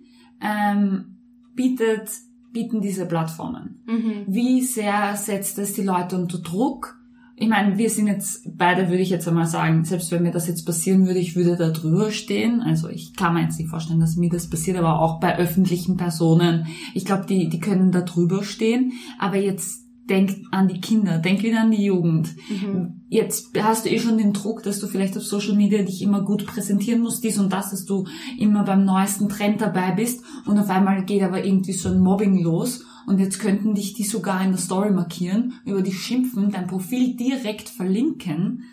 ähm, 0.40 1.18
bietet, 1.54 2.08
bieten 2.52 2.80
diese 2.80 3.04
Plattformen. 3.04 3.82
Mhm. 3.86 4.24
Wie 4.28 4.62
sehr 4.62 5.14
setzt 5.16 5.58
es 5.58 5.74
die 5.74 5.82
Leute 5.82 6.16
unter 6.16 6.38
Druck? 6.38 6.97
Ich 7.40 7.48
meine, 7.48 7.78
wir 7.78 7.88
sind 7.88 8.08
jetzt 8.08 8.42
beide, 8.56 8.88
würde 8.88 9.02
ich 9.02 9.10
jetzt 9.10 9.28
einmal 9.28 9.46
sagen, 9.46 9.84
selbst 9.84 10.10
wenn 10.10 10.24
mir 10.24 10.32
das 10.32 10.48
jetzt 10.48 10.64
passieren 10.64 11.06
würde, 11.06 11.20
ich 11.20 11.36
würde 11.36 11.56
da 11.56 11.70
drüber 11.70 12.10
stehen. 12.10 12.60
Also 12.60 12.88
ich 12.88 13.14
kann 13.14 13.34
mir 13.34 13.42
jetzt 13.42 13.58
nicht 13.58 13.70
vorstellen, 13.70 14.00
dass 14.00 14.16
mir 14.16 14.28
das 14.28 14.50
passiert, 14.50 14.76
aber 14.76 15.00
auch 15.00 15.20
bei 15.20 15.38
öffentlichen 15.38 15.96
Personen. 15.96 16.66
Ich 16.94 17.04
glaube, 17.04 17.26
die, 17.26 17.48
die 17.48 17.60
können 17.60 17.92
da 17.92 18.00
drüber 18.00 18.42
stehen. 18.42 18.92
Aber 19.18 19.36
jetzt 19.36 19.88
denk 20.08 20.36
an 20.50 20.68
die 20.68 20.80
Kinder, 20.80 21.18
denk 21.18 21.42
wieder 21.42 21.60
an 21.60 21.70
die 21.70 21.84
Jugend. 21.84 22.34
Mhm. 22.48 23.02
Jetzt 23.08 23.50
hast 23.60 23.84
du 23.84 23.90
eh 23.90 23.98
schon 23.98 24.18
den 24.18 24.32
Druck, 24.32 24.62
dass 24.62 24.80
du 24.80 24.86
vielleicht 24.86 25.16
auf 25.16 25.22
Social 25.22 25.54
Media 25.54 25.82
dich 25.82 26.02
immer 26.02 26.22
gut 26.22 26.46
präsentieren 26.46 27.02
musst, 27.02 27.22
dies 27.22 27.38
und 27.38 27.52
das, 27.52 27.70
dass 27.70 27.84
du 27.84 28.06
immer 28.38 28.64
beim 28.64 28.84
neuesten 28.84 29.28
Trend 29.28 29.60
dabei 29.60 29.92
bist 29.92 30.22
und 30.46 30.58
auf 30.58 30.70
einmal 30.70 31.04
geht 31.04 31.22
aber 31.22 31.44
irgendwie 31.44 31.72
so 31.72 31.88
ein 31.88 32.00
Mobbing 32.00 32.42
los 32.42 32.84
und 33.08 33.18
jetzt 33.18 33.38
könnten 33.40 33.74
dich 33.74 33.94
die 33.94 34.04
sogar 34.04 34.42
in 34.42 34.50
der 34.50 34.58
Story 34.60 34.90
markieren, 34.90 35.54
über 35.64 35.82
dich 35.82 35.98
schimpfen, 36.00 36.50
dein 36.50 36.66
Profil 36.66 37.16
direkt 37.16 37.68
verlinken 37.68 38.64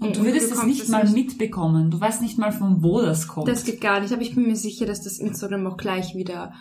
und 0.00 0.08
Und 0.08 0.16
du 0.18 0.24
würdest 0.24 0.50
es 0.52 0.62
nicht 0.64 0.88
mal 0.88 1.04
nicht. 1.04 1.14
mitbekommen. 1.14 1.90
Du 1.90 2.00
weißt 2.00 2.22
nicht 2.22 2.38
mal 2.38 2.52
von 2.52 2.82
wo 2.82 3.02
das 3.02 3.28
kommt. 3.28 3.48
Das 3.48 3.64
geht 3.64 3.80
gar 3.80 4.00
nicht, 4.00 4.12
aber 4.12 4.22
ich 4.22 4.34
bin 4.34 4.46
mir 4.46 4.56
sicher, 4.56 4.86
dass 4.86 5.02
das 5.02 5.18
Instagram 5.18 5.66
auch 5.66 5.76
gleich 5.76 6.14
wieder 6.14 6.52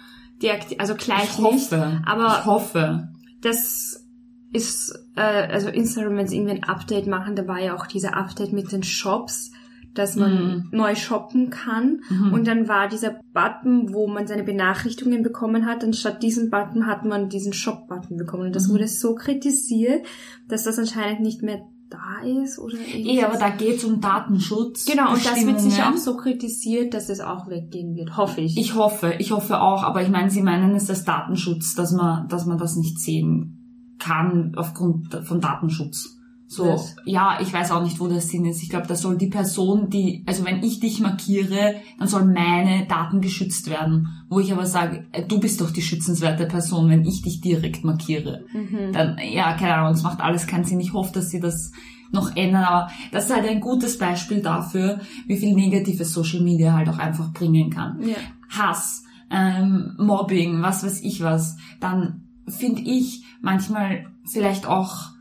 deaktiviert, 0.41 0.81
also 0.81 0.95
gleich 0.95 1.23
ich 1.31 1.37
nicht. 1.39 1.45
hoffe, 1.71 2.01
aber- 2.05 2.37
ich 2.39 2.45
hoffe. 2.45 3.09
Das 3.41 4.05
ist, 4.51 4.93
äh, 5.15 5.21
also 5.21 5.69
Instagram, 5.69 6.17
wenn 6.17 6.27
sie 6.27 6.37
irgendwie 6.37 6.55
ein 6.55 6.63
Update 6.63 7.07
machen, 7.07 7.35
da 7.35 7.47
war 7.47 7.59
ja 7.61 7.75
auch 7.75 7.87
dieser 7.87 8.15
Update 8.17 8.51
mit 8.51 8.71
den 8.71 8.83
Shops, 8.83 9.51
dass 9.99 10.15
man 10.15 10.67
neu 10.71 10.95
shoppen 10.95 11.49
kann. 11.51 11.99
Mhm. 12.09 12.33
Und 12.33 12.47
dann 12.47 12.67
war 12.67 12.87
dieser 12.87 13.19
Button, 13.33 13.93
wo 13.93 14.07
man 14.07 14.25
seine 14.25 14.43
Benachrichtigungen 14.43 15.21
bekommen 15.21 15.65
hat, 15.65 15.83
und 15.83 15.95
statt 15.95 16.23
diesem 16.23 16.49
Button 16.49 16.87
hat 16.87 17.05
man 17.05 17.29
diesen 17.29 17.53
Shop-Button 17.53 18.17
bekommen. 18.17 18.47
Und 18.47 18.55
das 18.55 18.67
Mhm. 18.67 18.73
wurde 18.73 18.87
so 18.87 19.13
kritisiert, 19.15 20.05
dass 20.47 20.63
das 20.63 20.79
anscheinend 20.79 21.21
nicht 21.21 21.43
mehr 21.43 21.61
da 21.89 22.21
ist 22.43 22.59
oder 22.59 22.75
Eh, 22.93 23.23
aber 23.23 23.37
da 23.37 23.49
geht's 23.49 23.83
um 23.83 23.99
Datenschutz. 23.99 24.85
Genau, 24.85 25.11
und 25.13 25.25
das 25.25 25.35
wird 25.45 25.59
sicher 25.59 25.69
Bestimmungen. 25.69 25.93
auch 25.93 25.97
so 25.97 26.17
kritisiert, 26.17 26.93
dass 26.93 27.09
es 27.09 27.19
auch 27.19 27.49
weggehen 27.49 27.95
wird, 27.95 28.15
hoffe 28.15 28.41
ich. 28.41 28.57
Ich 28.57 28.75
hoffe, 28.75 29.15
ich 29.17 29.31
hoffe 29.31 29.59
auch, 29.59 29.81
aber 29.83 30.01
ich 30.03 30.09
meine, 30.09 30.29
Sie 30.29 30.43
meinen 30.43 30.75
es 30.75 30.87
als 30.89 31.03
Datenschutz, 31.03 31.73
dass 31.73 31.91
man, 31.91 32.27
dass 32.27 32.45
man 32.45 32.57
das 32.59 32.75
nicht 32.75 32.99
sehen 32.99 33.95
kann 33.97 34.53
aufgrund 34.55 35.13
von 35.25 35.41
Datenschutz. 35.41 36.18
So, 36.51 36.65
Was? 36.65 36.95
ja, 37.05 37.37
ich 37.41 37.53
weiß 37.53 37.69
auch 37.69 37.83
nicht, 37.83 37.99
wo 37.99 38.07
der 38.07 38.21
Sinn 38.21 38.43
ist. 38.45 38.63
Ich 38.63 38.69
glaube, 38.69 38.87
da 38.87 38.95
soll 38.95 39.19
die 39.19 39.27
Person, 39.27 39.91
die, 39.91 40.23
also 40.25 40.43
wenn 40.45 40.63
ich 40.63 40.79
dich 40.79 40.99
markiere, 40.99 41.75
dann 41.99 42.07
sollen 42.07 42.33
meine 42.33 42.87
Daten 42.87 43.21
geschützt 43.21 43.69
werden. 43.69 44.07
Wo 44.29 44.39
ich 44.39 44.51
aber 44.51 44.65
sage, 44.65 45.05
äh, 45.11 45.23
du 45.23 45.39
bist 45.39 45.61
doch 45.61 45.69
die 45.69 45.83
schützenswerte 45.83 46.47
Person, 46.47 46.89
wenn 46.89 47.05
ich 47.05 47.21
dich 47.21 47.39
direkt 47.39 47.83
markiere. 47.83 48.45
Mhm. 48.51 48.93
Dann, 48.93 49.17
ja, 49.31 49.53
keine 49.53 49.75
Ahnung, 49.75 49.93
es 49.93 50.01
macht 50.01 50.21
alles 50.21 50.47
keinen 50.47 50.63
Sinn. 50.63 50.79
Ich 50.79 50.91
hoffe, 50.93 51.13
dass 51.13 51.29
sie 51.29 51.39
das 51.39 51.71
noch 52.11 52.35
ändern, 52.35 52.63
aber 52.63 52.91
das 53.11 53.25
ist 53.25 53.35
halt 53.35 53.47
ein 53.47 53.61
gutes 53.61 53.99
Beispiel 53.99 54.41
dafür, 54.41 55.01
wie 55.27 55.37
viel 55.37 55.53
negatives 55.53 56.11
Social 56.11 56.41
Media 56.41 56.73
halt 56.73 56.89
auch 56.89 56.97
einfach 56.97 57.31
bringen 57.31 57.69
kann. 57.69 58.01
Ja. 58.01 58.15
Hass, 58.49 59.03
ähm, 59.29 59.93
Mobbing, 59.99 60.63
was 60.63 60.83
weiß 60.83 61.03
ich 61.03 61.21
was, 61.21 61.57
dann 61.79 62.23
finde 62.47 62.81
ich 62.81 63.23
manchmal 63.43 64.07
vielleicht 64.25 64.65
auch 64.65 65.11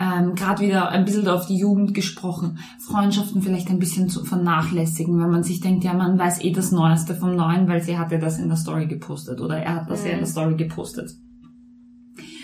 ähm, 0.00 0.34
gerade 0.34 0.62
wieder 0.62 0.90
ein 0.90 1.04
bisschen 1.04 1.26
auf 1.28 1.46
die 1.46 1.58
Jugend 1.58 1.92
gesprochen, 1.94 2.58
Freundschaften 2.78 3.42
vielleicht 3.42 3.68
ein 3.68 3.78
bisschen 3.78 4.08
zu 4.08 4.24
vernachlässigen, 4.24 5.18
weil 5.20 5.28
man 5.28 5.42
sich 5.42 5.60
denkt, 5.60 5.84
ja, 5.84 5.92
man 5.92 6.18
weiß 6.18 6.44
eh 6.44 6.52
das 6.52 6.70
Neueste 6.70 7.14
vom 7.14 7.34
Neuen, 7.34 7.68
weil 7.68 7.82
sie 7.82 7.98
hatte 7.98 8.18
das 8.18 8.38
in 8.38 8.48
der 8.48 8.56
Story 8.56 8.86
gepostet 8.86 9.40
oder 9.40 9.58
er 9.58 9.74
hat 9.74 9.90
das 9.90 10.04
ja 10.04 10.12
in 10.12 10.18
der 10.18 10.26
Story 10.26 10.56
gepostet. 10.56 11.10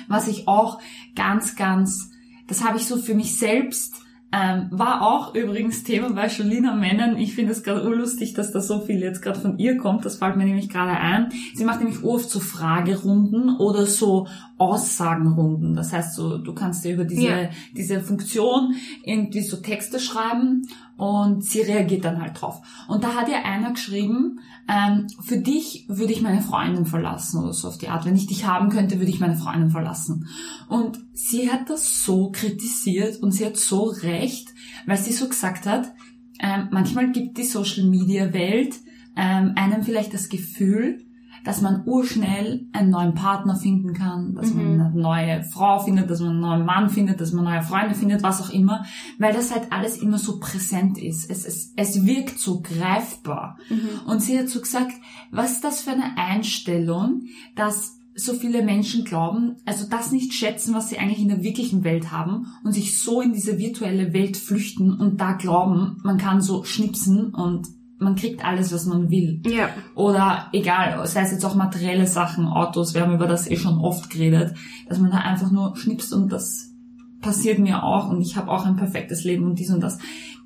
Was 0.09 0.29
ich 0.29 0.49
auch 0.49 0.81
ganz, 1.15 1.57
ganz, 1.57 2.11
das 2.49 2.65
habe 2.65 2.77
ich 2.77 2.87
so 2.87 2.97
für 2.97 3.15
mich 3.15 3.39
selbst 3.39 4.05
ähm, 4.35 4.67
war 4.73 5.03
auch 5.03 5.35
übrigens 5.37 5.85
Thema 5.85 6.13
bei 6.13 6.27
Jolina 6.27 6.75
Mennen. 6.75 7.17
Ich 7.19 7.37
finde 7.37 7.53
es 7.53 7.63
gerade 7.63 7.87
urlustig, 7.87 8.35
dass 8.35 8.51
da 8.51 8.61
so 8.61 8.81
viel 8.81 8.99
jetzt 8.99 9.23
gerade 9.23 9.39
von 9.39 9.59
ihr 9.59 9.77
kommt. 9.77 10.05
Das 10.05 10.17
fällt 10.17 10.37
mir 10.37 10.45
nämlich 10.45 10.69
gerade 10.69 10.91
ein. 10.91 11.29
Sie 11.55 11.65
macht 11.65 11.79
nämlich 11.79 12.03
oft 12.03 12.29
so 12.29 12.41
Fragerunden 12.41 13.57
oder 13.59 13.87
so 13.87 14.27
Aussagenrunden. 14.59 15.75
Das 15.75 15.93
heißt, 15.93 16.15
so, 16.15 16.39
du 16.39 16.55
kannst 16.55 16.85
dir 16.85 16.95
über 16.95 17.05
diese, 17.05 17.23
Ja. 17.23 17.49
diese 17.77 18.01
Funktion 18.01 18.75
irgendwie 19.03 19.43
so 19.43 19.57
Texte 19.57 19.99
schreiben 19.99 20.63
und 20.97 21.45
sie 21.45 21.61
reagiert 21.61 22.05
dann 22.05 22.21
halt 22.21 22.41
drauf. 22.41 22.61
Und 22.89 23.03
da 23.03 23.15
hat 23.15 23.29
ja 23.29 23.43
einer 23.43 23.73
geschrieben, 23.73 24.41
ähm, 24.69 25.09
für 25.23 25.39
dich 25.39 25.87
würde 25.89 26.13
ich 26.13 26.23
meine 26.23 26.41
Freundin 26.41 26.87
verlassen 26.87 27.43
oder 27.43 27.53
so 27.53 27.69
auf 27.69 27.79
die 27.79 27.89
Art. 27.89 28.07
Wenn 28.07 28.17
ich 28.17 28.27
dich 28.27 28.47
haben 28.47 28.71
könnte, 28.71 28.99
würde 28.99 29.11
ich 29.11 29.21
meine 29.21 29.37
Freundin 29.37 29.71
verlassen. 29.71 30.29
Und 30.69 30.99
sie 31.13 31.51
hat 31.51 31.69
das 31.69 32.05
so 32.05 32.31
kritisiert 32.31 33.23
und 33.23 33.33
sie 33.33 33.45
hat 33.45 33.57
so 33.57 33.85
recht, 33.85 34.49
weil 34.87 34.99
sie 34.99 35.13
so 35.13 35.29
gesagt 35.29 35.67
hat, 35.67 35.93
ähm, 36.41 36.69
manchmal 36.71 37.11
gibt 37.13 37.39
die 37.39 37.45
Social 37.45 37.85
Media 37.85 38.33
Welt 38.33 38.75
ähm, 39.17 39.53
einem 39.57 39.83
vielleicht 39.83 40.15
das 40.15 40.29
Gefühl, 40.29 41.05
dass 41.45 41.61
man 41.61 41.83
urschnell 41.87 42.67
einen 42.73 42.91
neuen 42.91 43.15
Partner 43.15 43.55
finden 43.55 43.93
kann, 43.93 44.35
dass 44.35 44.53
man 44.55 44.81
eine 44.81 44.91
neue 44.95 45.45
Frau 45.45 45.79
findet, 45.79 46.11
dass 46.11 46.21
man 46.21 46.31
einen 46.31 46.41
neuen 46.41 46.65
Mann 46.65 46.89
findet, 46.89 47.21
dass 47.21 47.33
man 47.33 47.45
neue 47.45 47.63
Freunde 47.63 47.95
findet, 47.95 48.23
was 48.23 48.41
auch 48.41 48.51
immer, 48.51 48.85
weil 49.19 49.35
das 49.35 49.53
halt 49.53 49.71
alles 49.71 49.99
immer 49.99 50.19
so 50.19 50.41
präsent 50.41 50.99
ist. 50.99 51.31
Es, 51.31 51.45
es, 51.45 51.73
es 51.77 52.05
wirkt 52.07 52.39
so 52.39 52.63
greifbar. 52.63 53.59
Und 54.07 54.23
sie 54.23 54.39
hat 54.39 54.49
so 54.49 54.61
gesagt, 54.61 54.93
was 55.31 55.53
ist 55.53 55.65
das 55.65 55.83
für 55.83 55.91
eine 55.91 56.17
Einstellung, 56.17 57.25
dass 57.55 57.99
so 58.17 58.33
viele 58.33 58.63
Menschen 58.63 59.05
glauben, 59.05 59.57
also 59.67 59.87
das 59.89 60.13
nicht 60.13 60.33
schätzen, 60.33 60.73
was 60.73 60.89
sie 60.89 60.99
eigentlich 60.99 61.21
in 61.21 61.29
der 61.29 61.43
wirklichen 61.43 61.83
Welt 61.85 62.13
haben 62.13 62.47
und 62.63 62.73
sich 62.73 62.99
so 62.99 63.21
in 63.21 63.33
diese 63.33 63.59
virtuelle 63.59 64.13
Welt 64.13 64.37
flüchten 64.37 64.95
und 64.95 65.21
da 65.21 65.33
glauben, 65.33 66.01
man 66.05 66.17
kann 66.17 66.41
so 66.41 66.63
schnipsen 66.65 67.35
und 67.35 67.67
man 68.05 68.17
kriegt 68.17 68.45
alles, 68.45 68.73
was 68.73 68.87
man 68.87 69.11
will. 69.11 69.43
Ja. 69.47 69.69
Oder 69.95 70.49
egal, 70.53 71.05
sei 71.07 71.23
es 71.23 71.33
jetzt 71.33 71.45
auch 71.45 71.55
materielle 71.55 72.07
Sachen, 72.07 72.47
Autos, 72.47 72.95
wir 72.95 73.03
haben 73.03 73.15
über 73.15 73.27
das 73.27 73.51
eh 73.51 73.57
schon 73.57 73.79
oft 73.79 74.11
geredet, 74.11 74.55
dass 74.89 74.99
man 74.99 75.11
da 75.11 75.19
einfach 75.19 75.51
nur 75.51 75.77
schnipst 75.77 76.13
und 76.13 76.31
das 76.31 76.73
passiert 77.21 77.59
mir 77.59 77.83
auch 77.83 78.11
und 78.11 78.21
ich 78.21 78.37
habe 78.37 78.51
auch 78.51 78.67
ein 78.67 78.77
perfektes 78.77 79.25
Leben 79.25 79.45
und 79.45 79.59
dies 79.59 79.71
und 79.71 79.81
das. 79.81 79.99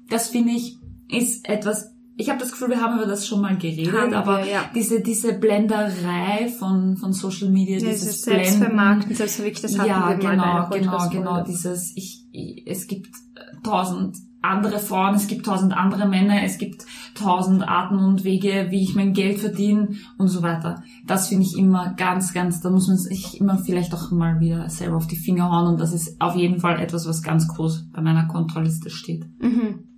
Das 0.08 0.28
finde 0.28 0.52
ich 0.52 0.78
ist 1.10 1.48
etwas 1.48 1.94
ich 2.20 2.28
habe 2.28 2.40
das 2.40 2.50
Gefühl, 2.50 2.70
wir 2.70 2.80
haben 2.80 2.96
über 2.96 3.06
das 3.06 3.28
schon 3.28 3.40
mal 3.40 3.56
geredet, 3.56 3.92
Haben 3.92 4.10
wir, 4.10 4.18
aber 4.18 4.44
ja. 4.44 4.68
diese, 4.74 5.00
diese 5.00 5.34
Blenderei 5.34 6.48
von, 6.48 6.96
von 6.96 7.12
Social 7.12 7.48
Media, 7.48 7.78
Dieses 7.78 8.00
dieses 8.00 8.22
Selbstvermarkten, 8.22 9.14
Selbstverwirklichung, 9.14 9.78
das 9.78 9.78
hatten 9.78 9.88
ja, 9.88 10.18
wir 10.18 10.24
mal 10.24 10.32
genau, 10.32 10.42
einer 10.42 10.68
genau, 10.68 11.08
genau. 11.10 11.44
Dieses, 11.44 11.96
ich, 11.96 12.26
ich, 12.32 12.64
es 12.66 12.88
gibt 12.88 13.14
tausend 13.62 14.16
andere 14.40 14.78
Frauen, 14.78 15.14
es 15.14 15.26
gibt 15.26 15.46
tausend 15.46 15.76
andere 15.76 16.06
Männer, 16.06 16.42
es 16.42 16.58
gibt 16.58 16.86
tausend 17.14 17.66
Arten 17.66 17.98
und 17.98 18.24
Wege, 18.24 18.68
wie 18.70 18.82
ich 18.82 18.94
mein 18.94 19.12
Geld 19.12 19.38
verdiene 19.40 19.96
und 20.16 20.28
so 20.28 20.42
weiter. 20.42 20.82
Das 21.06 21.28
finde 21.28 21.44
ich 21.44 21.56
immer 21.56 21.94
ganz, 21.94 22.32
ganz, 22.32 22.60
da 22.60 22.70
muss 22.70 22.88
man 22.88 22.96
sich 22.96 23.40
immer 23.40 23.58
vielleicht 23.58 23.94
auch 23.94 24.10
mal 24.10 24.40
wieder 24.40 24.68
selber 24.68 24.96
auf 24.96 25.06
die 25.06 25.16
Finger 25.16 25.50
hauen 25.50 25.66
und 25.66 25.80
das 25.80 25.92
ist 25.92 26.20
auf 26.20 26.36
jeden 26.36 26.60
Fall 26.60 26.80
etwas, 26.80 27.08
was 27.08 27.22
ganz 27.22 27.48
groß 27.48 27.88
bei 27.92 28.00
meiner 28.00 28.26
Kontraliste 28.26 28.90
steht. 28.90 29.26
Mhm. 29.40 29.88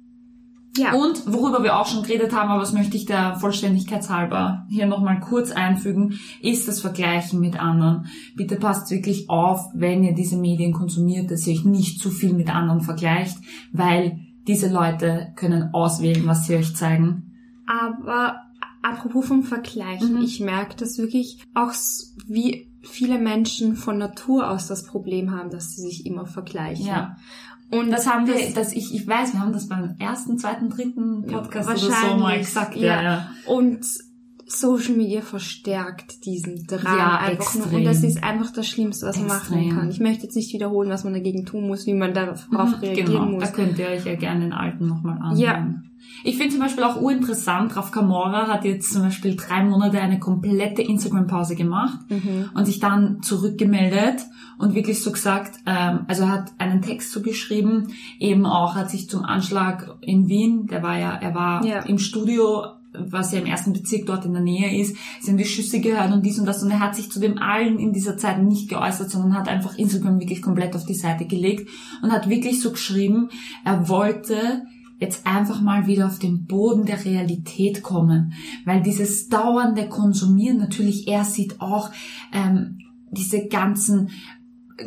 Ja. 0.76 0.94
Und 0.94 1.24
worüber 1.26 1.64
wir 1.64 1.78
auch 1.78 1.86
schon 1.86 2.04
geredet 2.04 2.32
haben, 2.32 2.48
aber 2.48 2.60
das 2.60 2.72
möchte 2.72 2.96
ich 2.96 3.04
der 3.04 3.34
Vollständigkeitshalber 3.34 4.66
hier 4.68 4.86
nochmal 4.86 5.18
kurz 5.18 5.50
einfügen, 5.50 6.20
ist 6.40 6.68
das 6.68 6.80
Vergleichen 6.80 7.40
mit 7.40 7.60
anderen. 7.60 8.06
Bitte 8.36 8.56
passt 8.56 8.90
wirklich 8.90 9.28
auf, 9.28 9.66
wenn 9.74 10.04
ihr 10.04 10.14
diese 10.14 10.36
Medien 10.36 10.72
konsumiert, 10.72 11.30
dass 11.30 11.46
ihr 11.46 11.54
euch 11.54 11.64
nicht 11.64 12.00
zu 12.00 12.10
viel 12.10 12.34
mit 12.34 12.54
anderen 12.54 12.82
vergleicht, 12.82 13.36
weil 13.72 14.20
diese 14.46 14.68
Leute 14.72 15.32
können 15.36 15.74
auswählen, 15.74 16.26
was 16.26 16.46
sie 16.46 16.56
euch 16.56 16.74
zeigen. 16.74 17.32
Aber 17.66 18.40
apropos 18.82 19.26
vom 19.26 19.42
Vergleichen, 19.42 20.14
Mhm. 20.16 20.22
ich 20.22 20.40
merke 20.40 20.76
das 20.76 20.98
wirklich 20.98 21.42
auch, 21.54 21.72
wie 22.26 22.68
viele 22.82 23.18
Menschen 23.18 23.76
von 23.76 23.98
Natur 23.98 24.50
aus 24.50 24.66
das 24.66 24.84
Problem 24.84 25.30
haben, 25.32 25.50
dass 25.50 25.74
sie 25.76 25.82
sich 25.82 26.06
immer 26.06 26.26
vergleichen. 26.26 26.86
Ja. 26.86 27.16
Und 27.70 27.90
Das 27.90 28.06
haben 28.08 28.26
wir, 28.26 28.52
dass 28.54 28.72
ich, 28.72 28.92
ich 28.94 29.06
weiß, 29.06 29.34
wir 29.34 29.40
haben 29.40 29.52
das 29.52 29.68
beim 29.68 29.94
ersten, 30.00 30.38
zweiten, 30.38 30.70
dritten 30.70 31.26
Podcast 31.26 31.68
oder 31.68 31.78
so 31.78 31.88
wahrscheinlich, 31.90 32.20
mal 32.20 32.38
gesagt. 32.38 32.74
ja. 32.76 32.82
Ja, 32.96 33.02
ja. 33.02 33.30
Und 33.46 33.86
Social 34.52 34.96
Media 34.96 35.20
verstärkt 35.20 36.24
diesen 36.24 36.66
Drang 36.66 36.82
Ja, 36.98 37.18
einfach 37.18 37.54
nur. 37.54 37.62
extrem. 37.64 37.74
Und 37.78 37.84
das 37.84 38.02
ist 38.02 38.22
einfach 38.24 38.50
das 38.50 38.66
Schlimmste, 38.68 39.06
was 39.06 39.16
man 39.18 39.28
machen 39.28 39.70
kann. 39.70 39.90
Ich 39.90 40.00
möchte 40.00 40.24
jetzt 40.24 40.34
nicht 40.36 40.52
wiederholen, 40.52 40.90
was 40.90 41.04
man 41.04 41.12
dagegen 41.14 41.46
tun 41.46 41.66
muss, 41.68 41.86
wie 41.86 41.94
man 41.94 42.12
darauf 42.14 42.46
reagieren 42.82 43.06
Genau, 43.06 43.26
muss. 43.26 43.44
da 43.44 43.50
könnt 43.50 43.78
ihr 43.78 43.86
euch 43.86 44.04
ja 44.04 44.16
gerne 44.16 44.40
den 44.40 44.52
alten 44.52 44.86
nochmal 44.88 45.18
anhören. 45.18 45.38
Ja. 45.38 45.74
Ich 46.24 46.36
finde 46.36 46.50
zum 46.52 46.60
Beispiel 46.60 46.82
auch 46.82 47.00
urinteressant, 47.00 47.76
Raf 47.76 47.92
Kamora 47.92 48.48
hat 48.48 48.64
jetzt 48.64 48.92
zum 48.92 49.02
Beispiel 49.02 49.36
drei 49.36 49.62
Monate 49.64 50.00
eine 50.00 50.18
komplette 50.18 50.82
Instagram-Pause 50.82 51.54
gemacht 51.54 51.98
Mhm. 52.10 52.50
und 52.54 52.64
sich 52.66 52.80
dann 52.80 53.22
zurückgemeldet 53.22 54.22
und 54.58 54.74
wirklich 54.74 55.02
so 55.02 55.12
gesagt, 55.12 55.58
ähm, 55.66 56.00
also 56.08 56.28
hat 56.28 56.52
einen 56.58 56.82
Text 56.82 57.12
so 57.12 57.22
geschrieben, 57.22 57.88
eben 58.18 58.44
auch 58.46 58.74
hat 58.74 58.90
sich 58.90 59.08
zum 59.08 59.24
Anschlag 59.24 59.96
in 60.00 60.28
Wien, 60.28 60.66
der 60.66 60.82
war 60.82 60.98
ja, 60.98 61.14
er 61.14 61.34
war 61.34 61.64
Ja. 61.64 61.80
im 61.80 61.98
Studio, 61.98 62.64
was 62.92 63.32
ja 63.32 63.38
im 63.38 63.46
ersten 63.46 63.72
Bezirk 63.72 64.06
dort 64.06 64.24
in 64.24 64.32
der 64.32 64.42
Nähe 64.42 64.80
ist, 64.80 64.96
haben 65.26 65.36
die 65.36 65.44
Schüsse 65.44 65.80
gehört 65.80 66.12
und 66.12 66.24
dies 66.24 66.38
und 66.38 66.46
das. 66.46 66.62
Und 66.62 66.70
er 66.70 66.80
hat 66.80 66.96
sich 66.96 67.10
zu 67.10 67.20
dem 67.20 67.38
allen 67.38 67.78
in 67.78 67.92
dieser 67.92 68.16
Zeit 68.16 68.42
nicht 68.42 68.68
geäußert, 68.68 69.10
sondern 69.10 69.34
hat 69.34 69.48
einfach 69.48 69.78
Instagram 69.78 70.20
wirklich 70.20 70.42
komplett 70.42 70.74
auf 70.74 70.86
die 70.86 70.94
Seite 70.94 71.26
gelegt 71.26 71.68
und 72.02 72.12
hat 72.12 72.28
wirklich 72.28 72.60
so 72.60 72.72
geschrieben, 72.72 73.30
er 73.64 73.88
wollte 73.88 74.62
jetzt 74.98 75.26
einfach 75.26 75.60
mal 75.62 75.86
wieder 75.86 76.06
auf 76.06 76.18
den 76.18 76.44
Boden 76.44 76.84
der 76.84 77.04
Realität 77.04 77.82
kommen, 77.82 78.34
weil 78.64 78.82
dieses 78.82 79.28
dauernde 79.28 79.88
Konsumieren 79.88 80.58
natürlich, 80.58 81.08
er 81.08 81.24
sieht 81.24 81.60
auch 81.60 81.90
ähm, 82.32 82.78
diese 83.10 83.46
ganzen 83.46 84.10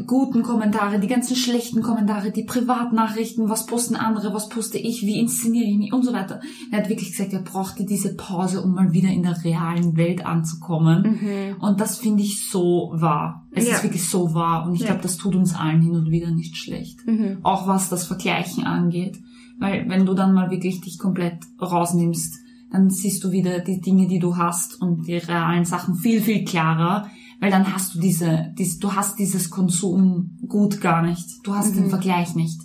guten 0.08 0.44
Kommentare, 0.44 1.00
die 1.00 1.08
ganzen 1.08 1.36
schlechten 1.36 1.82
Kommentare, 1.82 2.32
die 2.32 2.44
Privatnachrichten, 2.44 3.50
was 3.50 3.66
posten 3.66 3.96
andere, 3.96 4.34
was 4.34 4.50
poste 4.50 4.78
ich, 4.78 5.02
wie 5.04 5.20
inszeniere 5.20 5.70
ich 5.70 5.78
mich 5.78 5.94
und 5.94 6.04
so 6.04 6.14
weiter. 6.14 6.42
Er 6.72 6.80
hat 6.80 6.90
wirklich 6.90 7.12
gesagt, 7.12 7.34
er 7.34 7.42
brauchte 7.42 7.86
diese 7.86 8.16
Pause, 8.16 8.62
um 8.62 8.74
mal 8.74 8.92
wieder 8.94 9.10
in 9.10 9.24
der 9.24 9.44
realen 9.44 9.96
Welt 9.98 10.26
anzukommen. 10.26 11.20
Mhm. 11.22 11.62
Und 11.62 11.80
das 11.80 11.98
finde 11.98 12.24
ich 12.24 12.48
so 12.50 12.92
wahr. 12.96 13.48
Es 13.52 13.68
Ja. 13.68 13.76
ist 13.76 13.84
wirklich 13.84 14.08
so 14.10 14.34
wahr. 14.34 14.66
Und 14.68 14.76
ich 14.76 14.82
Ja. 14.82 14.88
glaube, 14.88 15.02
das 15.04 15.18
tut 15.18 15.36
uns 15.36 15.56
allen 15.56 15.82
hin 15.82 15.96
und 15.96 16.10
wieder 16.12 16.32
nicht 16.32 16.58
schlecht 16.58 17.06
Mhm. 17.08 17.38
auch 17.44 17.68
was 17.68 17.90
das 17.90 18.06
Vergleichen 18.06 18.64
angeht. 18.66 19.20
Weil 19.60 19.88
wenn 19.88 20.06
du 20.06 20.14
dann 20.14 20.34
mal 20.34 20.50
wirklich 20.50 20.82
dich 20.82 20.98
komplett 20.98 21.38
rausnimmst, 21.62 22.40
dann 22.72 22.90
siehst 22.90 23.24
du 23.24 23.32
wieder 23.32 23.60
die 23.60 23.80
Dinge, 23.80 24.08
die 24.08 24.18
du 24.20 24.36
hast 24.38 24.82
und 24.82 25.06
die 25.08 25.18
realen 25.18 25.64
Sachen 25.64 25.94
viel, 25.96 26.22
viel 26.22 26.44
klarer, 26.44 27.08
weil 27.44 27.52
dann 27.52 27.74
hast 27.74 27.94
du 27.94 28.00
diese, 28.00 28.54
dies, 28.58 28.80
du 28.80 28.94
hast 28.94 29.20
dieses 29.20 29.50
Konsumgut 29.50 30.80
gar 30.80 31.06
nicht. 31.06 31.28
Du 31.44 31.54
hast 31.54 31.76
den 31.76 31.90
Vergleich 31.90 32.36
nicht. 32.36 32.62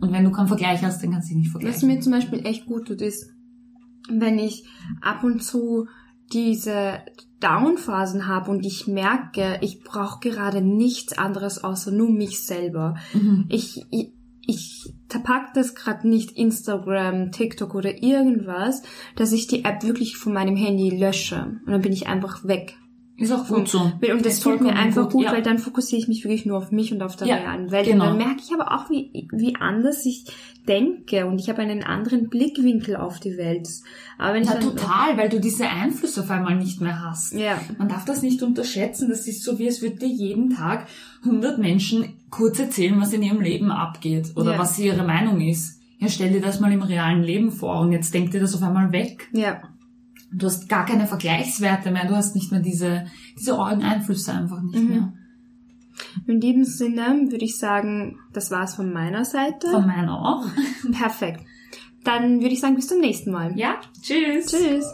Und 0.00 0.12
wenn 0.12 0.24
du 0.24 0.32
keinen 0.32 0.48
Vergleich 0.48 0.82
hast, 0.82 1.00
dann 1.00 1.12
kannst 1.12 1.30
du 1.30 1.34
dich 1.34 1.44
nicht 1.44 1.54
Was 1.54 1.62
vergleichen. 1.62 1.88
mir 1.88 2.00
zum 2.00 2.10
Beispiel 2.10 2.44
echt 2.44 2.66
gut 2.66 2.88
tut, 2.88 3.02
ist, 3.02 3.30
wenn 4.10 4.40
ich 4.40 4.64
ab 5.00 5.22
und 5.22 5.44
zu 5.44 5.86
diese 6.32 7.02
Downphasen 7.38 8.26
habe 8.26 8.50
und 8.50 8.66
ich 8.66 8.88
merke, 8.88 9.60
ich 9.60 9.84
brauche 9.84 10.18
gerade 10.18 10.60
nichts 10.60 11.16
anderes 11.16 11.62
außer 11.62 11.92
nur 11.92 12.10
mich 12.10 12.44
selber. 12.44 12.96
Mhm. 13.14 13.44
Ich, 13.48 13.86
ich, 13.92 14.12
ich 14.44 14.92
pack 15.22 15.54
das 15.54 15.76
gerade 15.76 16.08
nicht 16.08 16.32
Instagram, 16.32 17.30
TikTok 17.30 17.76
oder 17.76 18.02
irgendwas, 18.02 18.82
dass 19.14 19.30
ich 19.30 19.46
die 19.46 19.64
App 19.64 19.84
wirklich 19.84 20.16
von 20.16 20.32
meinem 20.32 20.56
Handy 20.56 20.90
lösche. 20.90 21.60
Und 21.64 21.70
dann 21.70 21.82
bin 21.82 21.92
ich 21.92 22.08
einfach 22.08 22.42
weg. 22.42 22.76
Ist 23.18 23.32
auch 23.32 23.46
gut 23.48 23.66
so. 23.68 23.80
Und 23.80 24.26
das 24.26 24.34
Ist 24.34 24.42
tut 24.42 24.60
mir 24.60 24.74
einfach 24.76 25.08
gut, 25.08 25.24
ja. 25.24 25.32
weil 25.32 25.42
dann 25.42 25.58
fokussiere 25.58 26.02
ich 26.02 26.06
mich 26.08 26.22
wirklich 26.24 26.44
nur 26.44 26.58
auf 26.58 26.70
mich 26.70 26.92
und 26.92 27.02
auf 27.02 27.16
der 27.16 27.26
Ja, 27.26 27.36
realen 27.36 27.70
Welt. 27.70 27.86
genau. 27.86 28.04
Und 28.04 28.10
dann 28.10 28.18
merke 28.18 28.42
ich 28.44 28.52
aber 28.52 28.72
auch, 28.74 28.90
wie, 28.90 29.26
wie 29.32 29.56
anders 29.56 30.04
ich 30.04 30.26
denke 30.68 31.24
und 31.26 31.38
ich 31.40 31.48
habe 31.48 31.62
einen 31.62 31.82
anderen 31.82 32.28
Blickwinkel 32.28 32.96
auf 32.96 33.18
die 33.18 33.38
Welt. 33.38 33.68
Aber 34.18 34.34
wenn 34.34 34.42
ich 34.42 34.48
Ja, 34.50 34.56
dann, 34.56 34.64
total, 34.64 35.16
weil 35.16 35.30
du 35.30 35.40
diese 35.40 35.66
Einflüsse 35.66 36.20
auf 36.20 36.30
einmal 36.30 36.56
nicht 36.56 36.82
mehr 36.82 37.02
hast. 37.02 37.32
Ja. 37.32 37.58
Man 37.78 37.88
darf 37.88 38.04
das 38.04 38.20
nicht 38.20 38.42
unterschätzen. 38.42 39.08
Das 39.08 39.26
ist 39.26 39.42
so, 39.42 39.58
wie 39.58 39.66
es 39.66 39.80
würde 39.80 39.96
dir 39.96 40.08
jeden 40.08 40.50
Tag 40.50 40.86
100 41.24 41.56
Menschen 41.58 42.16
kurz 42.30 42.58
erzählen, 42.58 43.00
was 43.00 43.14
in 43.14 43.22
ihrem 43.22 43.40
Leben 43.40 43.70
abgeht 43.70 44.32
oder 44.36 44.52
Ja. 44.52 44.58
was 44.58 44.78
ihre 44.78 45.04
Meinung 45.04 45.40
ist. 45.40 45.80
Ja, 45.98 46.08
stell 46.08 46.32
dir 46.32 46.42
das 46.42 46.60
mal 46.60 46.70
im 46.70 46.82
realen 46.82 47.22
Leben 47.22 47.50
vor 47.50 47.80
und 47.80 47.92
jetzt 47.92 48.12
denk 48.12 48.30
dir 48.32 48.40
das 48.40 48.54
auf 48.54 48.62
einmal 48.62 48.92
weg. 48.92 49.28
Ja. 49.32 49.62
Du 50.32 50.46
hast 50.46 50.68
gar 50.68 50.84
keine 50.86 51.06
Vergleichswerte 51.06 51.90
mehr. 51.90 52.06
Du 52.06 52.16
hast 52.16 52.34
nicht 52.34 52.50
mehr 52.52 52.60
diese, 52.60 53.06
diese 53.38 53.58
Einflüsse 53.62 54.32
einfach 54.32 54.60
nicht 54.62 54.82
Mhm. 54.82 54.88
mehr. 54.88 55.12
In 56.26 56.40
diesem 56.40 56.64
Sinne 56.64 57.30
würde 57.30 57.44
ich 57.44 57.58
sagen, 57.58 58.18
das 58.32 58.50
war's 58.50 58.74
von 58.74 58.92
meiner 58.92 59.24
Seite. 59.24 59.68
Von 59.70 59.86
meiner 59.86 60.12
auch. 60.20 60.44
Perfekt. 60.92 61.40
Dann 62.04 62.40
würde 62.40 62.50
ich 62.54 62.60
sagen, 62.60 62.76
bis 62.76 62.88
zum 62.88 63.00
nächsten 63.00 63.30
Mal. 63.32 63.56
Ja, 63.58 63.76
tschüss. 64.02 64.46
Tschüss. 64.46 64.92